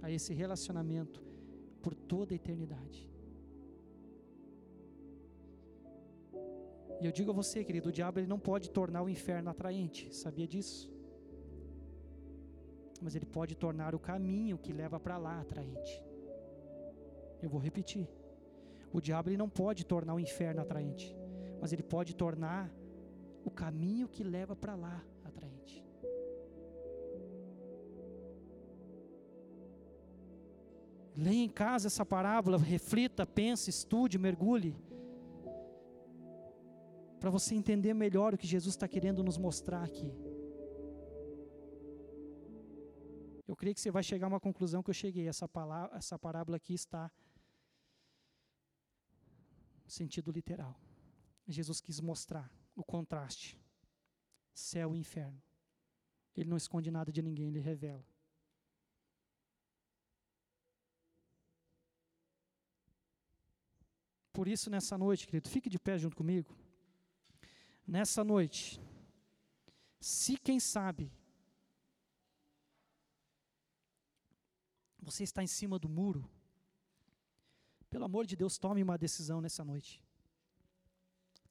a 0.02 0.10
esse 0.12 0.34
relacionamento 0.34 1.24
por 1.82 1.94
toda 1.94 2.34
a 2.34 2.36
eternidade. 2.36 3.10
E 7.02 7.06
eu 7.06 7.12
digo 7.12 7.32
a 7.32 7.34
você, 7.34 7.64
querido, 7.64 7.90
o 7.90 7.92
diabo 7.92 8.20
ele 8.20 8.28
não 8.28 8.40
pode 8.40 8.70
tornar 8.70 9.02
o 9.04 9.10
inferno 9.10 9.50
atraente, 9.50 10.16
sabia 10.16 10.48
disso? 10.48 10.92
Mas 13.02 13.16
ele 13.16 13.26
pode 13.26 13.56
tornar 13.56 13.94
o 13.94 14.00
caminho 14.00 14.58
que 14.58 14.72
leva 14.72 15.00
para 15.00 15.18
lá 15.18 15.42
atraente. 15.42 16.02
Eu 17.42 17.50
vou 17.50 17.60
repetir. 17.60 18.08
O 18.94 19.02
diabo 19.02 19.30
ele 19.30 19.38
não 19.38 19.50
pode 19.50 19.86
tornar 19.86 20.14
o 20.14 20.20
inferno 20.20 20.62
atraente, 20.62 21.14
mas 21.60 21.74
ele 21.74 21.84
pode 21.84 22.16
tornar 22.16 22.72
o 23.44 23.52
caminho 23.52 24.08
que 24.08 24.24
leva 24.24 24.56
para 24.56 24.76
lá 24.76 25.04
Leia 31.16 31.44
em 31.44 31.50
casa 31.50 31.88
essa 31.88 32.06
parábola, 32.06 32.58
reflita, 32.58 33.26
pense, 33.26 33.70
estude, 33.70 34.18
mergulhe. 34.18 34.76
Para 37.20 37.30
você 37.30 37.54
entender 37.56 37.94
melhor 37.94 38.34
o 38.34 38.38
que 38.38 38.48
Jesus 38.48 38.74
está 38.74 38.88
querendo 38.88 39.24
nos 39.24 39.38
mostrar 39.38 39.84
aqui. 39.84 40.12
Eu 43.48 43.56
creio 43.56 43.76
que 43.76 43.82
você 43.82 43.92
vai 43.92 44.02
chegar 44.02 44.26
a 44.26 44.30
uma 44.30 44.40
conclusão 44.40 44.82
que 44.82 44.90
eu 44.90 44.94
cheguei. 44.94 45.28
Essa, 45.28 45.48
palavra, 45.48 45.96
essa 45.96 46.18
parábola 46.18 46.58
aqui 46.58 46.74
está 46.74 47.12
sentido 49.94 50.32
literal. 50.32 50.80
Jesus 51.48 51.80
quis 51.80 52.00
mostrar 52.00 52.52
o 52.76 52.84
contraste: 52.84 53.60
céu 54.54 54.96
e 54.96 55.00
inferno. 55.00 55.42
Ele 56.36 56.50
não 56.50 56.58
esconde 56.58 56.90
nada 56.90 57.12
de 57.12 57.22
ninguém, 57.22 57.48
ele 57.48 57.60
revela. 57.60 58.06
Por 64.32 64.48
isso, 64.48 64.70
nessa 64.70 64.98
noite, 64.98 65.28
querido, 65.28 65.48
fique 65.48 65.70
de 65.70 65.78
pé 65.78 65.96
junto 65.98 66.16
comigo. 66.16 66.58
Nessa 67.86 68.24
noite, 68.24 68.82
se 70.00 70.38
quem 70.38 70.60
sabe 70.60 71.12
você 75.00 75.24
está 75.24 75.44
em 75.44 75.48
cima 75.48 75.78
do 75.78 75.88
muro, 75.88 76.28
pelo 77.94 78.06
amor 78.06 78.26
de 78.26 78.36
Deus, 78.36 78.58
tome 78.58 78.82
uma 78.82 78.98
decisão 78.98 79.40
nessa 79.40 79.64
noite. 79.64 80.02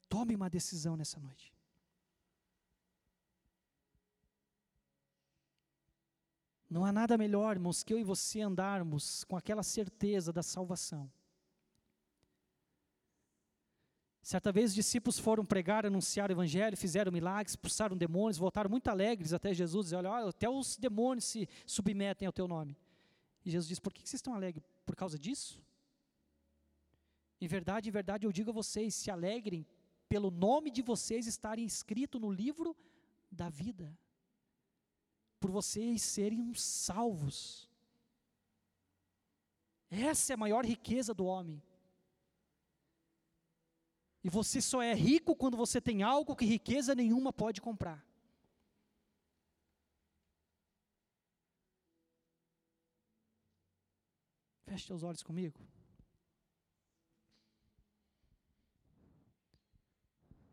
Tome 0.09 0.35
uma 0.35 0.51
decisão 0.51 0.97
nessa 0.97 1.21
noite. 1.21 1.55
Não 6.69 6.85
há 6.85 6.91
nada 6.91 7.17
melhor, 7.17 7.55
irmãos, 7.55 7.85
que 7.85 7.95
eu 7.95 7.99
e 7.99 8.03
você 8.03 8.41
andarmos 8.41 9.23
com 9.23 9.37
aquela 9.37 9.63
certeza 9.63 10.33
da 10.33 10.43
salvação. 10.43 11.09
Certa 14.21 14.51
vez 14.51 14.71
os 14.71 14.75
discípulos 14.75 15.21
foram 15.21 15.45
pregar, 15.45 15.87
anunciar 15.87 16.29
o 16.29 16.33
evangelho, 16.33 16.77
fizeram 16.77 17.13
milagres, 17.13 17.53
expulsaram 17.53 17.97
demônios, 17.97 18.37
voltaram 18.37 18.69
muito 18.69 18.89
alegres 18.89 19.33
até 19.33 19.55
Jesus, 19.55 19.93
e 19.93 19.95
olha, 19.95 20.29
até 20.29 20.49
os 20.49 20.77
demônios 20.77 21.25
se 21.25 21.49
submetem 21.65 22.27
ao 22.27 22.33
teu 22.33 22.49
nome. 22.49 22.77
E 23.45 23.51
Jesus 23.53 23.69
disse: 23.69 23.81
Por 23.81 23.93
que 23.93 24.01
vocês 24.01 24.15
estão 24.15 24.35
alegres? 24.35 24.65
Por 24.85 24.97
causa 24.97 25.17
disso? 25.17 25.63
Em 27.45 27.49
verdade, 27.49 27.89
em 27.89 27.93
verdade, 27.93 28.25
eu 28.25 28.31
digo 28.31 28.51
a 28.51 28.53
vocês: 28.53 28.95
se 28.95 29.11
alegrem 29.11 29.67
pelo 30.09 30.31
nome 30.31 30.71
de 30.71 30.81
vocês 30.81 31.27
estarem 31.27 31.65
escrito 31.65 32.21
no 32.21 32.31
livro 32.31 32.77
da 33.29 33.49
vida, 33.49 33.99
por 35.41 35.51
vocês 35.51 36.03
serem 36.03 36.55
salvos. 36.55 37.69
Essa 39.91 40.33
é 40.33 40.35
a 40.35 40.37
maior 40.45 40.65
riqueza 40.65 41.13
do 41.13 41.25
homem. 41.25 41.61
E 44.23 44.31
você 44.31 44.63
só 44.63 44.81
é 44.81 44.95
rico 44.95 45.35
quando 45.35 45.57
você 45.57 45.81
tem 45.81 46.05
algo 46.05 46.37
que 46.37 46.45
riqueza 46.45 46.95
nenhuma 46.95 47.33
pode 47.33 47.61
comprar. 47.61 48.07
Feche 54.65 54.87
seus 54.87 55.03
olhos 55.03 55.25
comigo. 55.25 55.61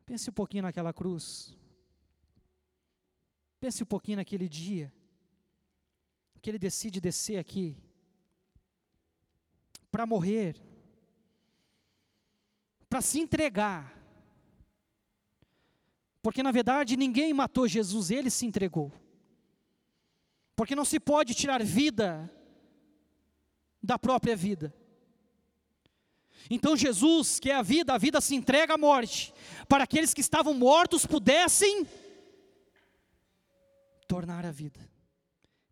Pense 0.09 0.27
um 0.27 0.33
pouquinho 0.33 0.63
naquela 0.63 0.91
cruz. 0.91 1.55
Pense 3.59 3.83
um 3.83 3.85
pouquinho 3.85 4.17
naquele 4.17 4.49
dia 4.49 4.91
que 6.41 6.49
ele 6.49 6.57
decide 6.57 6.99
descer 6.99 7.37
aqui 7.37 7.77
para 9.91 10.07
morrer 10.07 10.59
para 12.89 13.01
se 13.01 13.19
entregar. 13.19 13.95
Porque 16.23 16.41
na 16.41 16.51
verdade 16.51 16.97
ninguém 16.97 17.31
matou 17.31 17.67
Jesus, 17.67 18.09
ele 18.09 18.31
se 18.31 18.47
entregou. 18.47 18.91
Porque 20.55 20.75
não 20.75 20.83
se 20.83 20.99
pode 20.99 21.35
tirar 21.35 21.63
vida 21.63 22.33
da 23.81 23.99
própria 23.99 24.35
vida. 24.35 24.73
Então 26.49 26.77
Jesus, 26.77 27.39
que 27.39 27.49
é 27.49 27.55
a 27.55 27.61
vida, 27.61 27.93
a 27.93 27.97
vida 27.97 28.21
se 28.21 28.35
entrega 28.35 28.75
à 28.75 28.77
morte, 28.77 29.33
para 29.67 29.83
aqueles 29.83 30.13
que 30.13 30.21
estavam 30.21 30.53
mortos 30.53 31.05
pudessem 31.05 31.87
tornar 34.07 34.45
a 34.45 34.51
vida, 34.51 34.79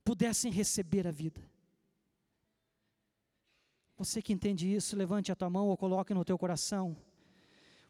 pudessem 0.03 0.51
receber 0.51 1.07
a 1.07 1.11
vida. 1.11 1.41
Você 3.97 4.22
que 4.22 4.34
entende 4.34 4.72
isso, 4.72 4.95
levante 4.95 5.32
a 5.32 5.36
tua 5.36 5.49
mão 5.49 5.68
ou 5.68 5.78
coloque 5.78 6.13
no 6.13 6.24
teu 6.24 6.38
coração 6.38 6.95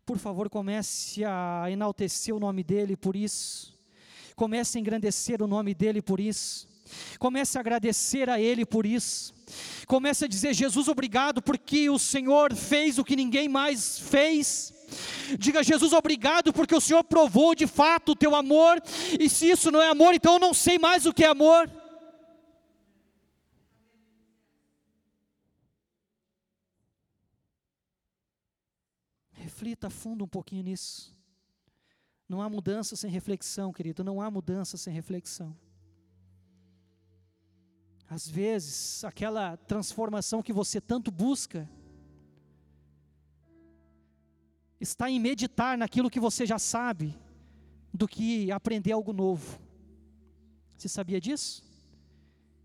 por 0.07 0.17
favor, 0.17 0.49
comece 0.49 1.25
a 1.25 1.69
enaltecer 1.69 2.33
o 2.33 2.39
nome 2.39 2.63
dEle 2.63 2.95
por 2.95 3.13
isso. 3.13 3.77
Comece 4.37 4.77
a 4.77 4.79
engrandecer 4.79 5.41
o 5.41 5.47
nome 5.47 5.73
dEle 5.73 6.01
por 6.01 6.17
isso. 6.21 6.65
Comece 7.19 7.57
a 7.57 7.59
agradecer 7.59 8.29
a 8.29 8.39
Ele 8.39 8.65
por 8.65 8.85
isso. 8.85 9.35
Comece 9.85 10.25
a 10.25 10.27
dizer: 10.27 10.53
Jesus, 10.53 10.87
obrigado, 10.87 11.41
porque 11.41 11.89
o 11.89 11.97
Senhor 11.97 12.53
fez 12.53 12.97
o 12.97 13.03
que 13.03 13.15
ninguém 13.15 13.47
mais 13.47 13.99
fez. 13.99 14.73
Diga, 15.37 15.63
Jesus, 15.63 15.93
obrigado, 15.93 16.53
porque 16.53 16.75
o 16.75 16.81
Senhor 16.81 17.03
provou 17.03 17.53
de 17.53 17.67
fato 17.67 18.13
o 18.13 18.15
teu 18.15 18.35
amor. 18.35 18.81
E 19.19 19.29
se 19.29 19.49
isso 19.49 19.69
não 19.71 19.81
é 19.81 19.89
amor, 19.89 20.13
então 20.13 20.33
eu 20.33 20.39
não 20.39 20.53
sei 20.53 20.77
mais 20.79 21.05
o 21.05 21.13
que 21.13 21.23
é 21.23 21.27
amor. 21.27 21.69
reflita 29.57 29.89
fundo 29.89 30.23
um 30.23 30.27
pouquinho 30.27 30.61
nisso. 30.61 31.17
Não 32.29 32.41
há 32.43 32.49
mudança 32.49 32.95
sem 32.95 33.09
reflexão, 33.09 33.73
querido, 33.73 34.03
não 34.03 34.21
há 34.21 34.29
mudança 34.29 34.77
sem 34.77 34.93
reflexão. 34.93 35.55
Às 38.09 38.27
vezes, 38.27 39.03
aquela 39.03 39.57
transformação 39.57 40.41
que 40.41 40.53
você 40.53 40.79
tanto 40.79 41.11
busca 41.11 41.69
está 44.79 45.09
em 45.09 45.19
meditar 45.19 45.77
naquilo 45.77 46.09
que 46.09 46.19
você 46.19 46.45
já 46.45 46.57
sabe, 46.57 47.17
do 47.93 48.07
que 48.07 48.51
aprender 48.51 48.91
algo 48.91 49.11
novo. 49.11 49.59
Você 50.77 50.87
sabia 50.87 51.19
disso? 51.19 51.63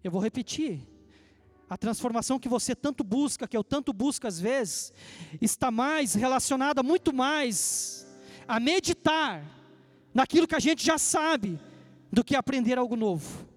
Eu 0.04 0.10
vou 0.10 0.20
repetir. 0.20 0.86
A 1.68 1.76
transformação 1.76 2.38
que 2.38 2.50
você 2.50 2.74
tanto 2.74 3.02
busca, 3.02 3.48
que 3.48 3.56
eu 3.56 3.64
tanto 3.64 3.92
busco 3.94 4.26
às 4.26 4.38
vezes, 4.38 4.92
está 5.40 5.70
mais 5.70 6.14
relacionada 6.14 6.82
muito 6.82 7.14
mais 7.14 8.06
a 8.46 8.60
meditar 8.60 9.42
naquilo 10.12 10.46
que 10.46 10.54
a 10.54 10.60
gente 10.60 10.84
já 10.84 10.98
sabe 10.98 11.58
do 12.12 12.22
que 12.22 12.36
aprender 12.36 12.78
algo 12.78 12.94
novo. 12.94 13.51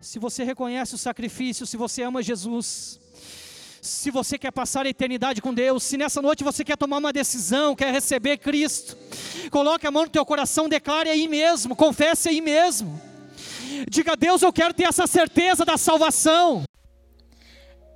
Se 0.00 0.18
você 0.18 0.44
reconhece 0.44 0.94
o 0.94 0.98
sacrifício, 0.98 1.66
se 1.66 1.76
você 1.76 2.02
ama 2.02 2.22
Jesus, 2.22 3.00
se 3.82 4.10
você 4.10 4.38
quer 4.38 4.52
passar 4.52 4.86
a 4.86 4.88
eternidade 4.88 5.42
com 5.42 5.52
Deus, 5.52 5.82
se 5.82 5.96
nessa 5.96 6.22
noite 6.22 6.44
você 6.44 6.64
quer 6.64 6.76
tomar 6.76 6.98
uma 6.98 7.12
decisão, 7.12 7.74
quer 7.74 7.92
receber 7.92 8.38
Cristo, 8.38 8.96
coloque 9.50 9.86
a 9.86 9.90
mão 9.90 10.04
no 10.04 10.10
teu 10.10 10.24
coração, 10.24 10.68
declare 10.68 11.10
aí 11.10 11.26
mesmo, 11.26 11.74
confesse 11.74 12.28
aí 12.28 12.40
mesmo. 12.40 13.00
Diga 13.88 14.12
a 14.12 14.16
Deus, 14.16 14.42
eu 14.42 14.52
quero 14.52 14.72
ter 14.72 14.84
essa 14.84 15.06
certeza 15.06 15.64
da 15.64 15.76
salvação. 15.76 16.62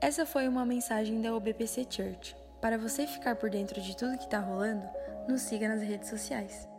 Essa 0.01 0.27
foi 0.27 0.49
uma 0.49 0.67
mensagem 0.67 1.21
da 1.21 1.35
UBPC 1.35 1.87
Church. 1.89 2.37
Para 2.61 2.77
você 2.77 3.07
ficar 3.07 3.37
por 3.37 3.51
dentro 3.51 3.81
de 3.81 3.97
tudo 3.97 4.19
que 4.19 4.25
está 4.25 4.41
rolando, 4.41 4.85
nos 5.29 5.43
siga 5.43 5.69
nas 5.69 5.81
redes 5.81 6.09
sociais. 6.09 6.72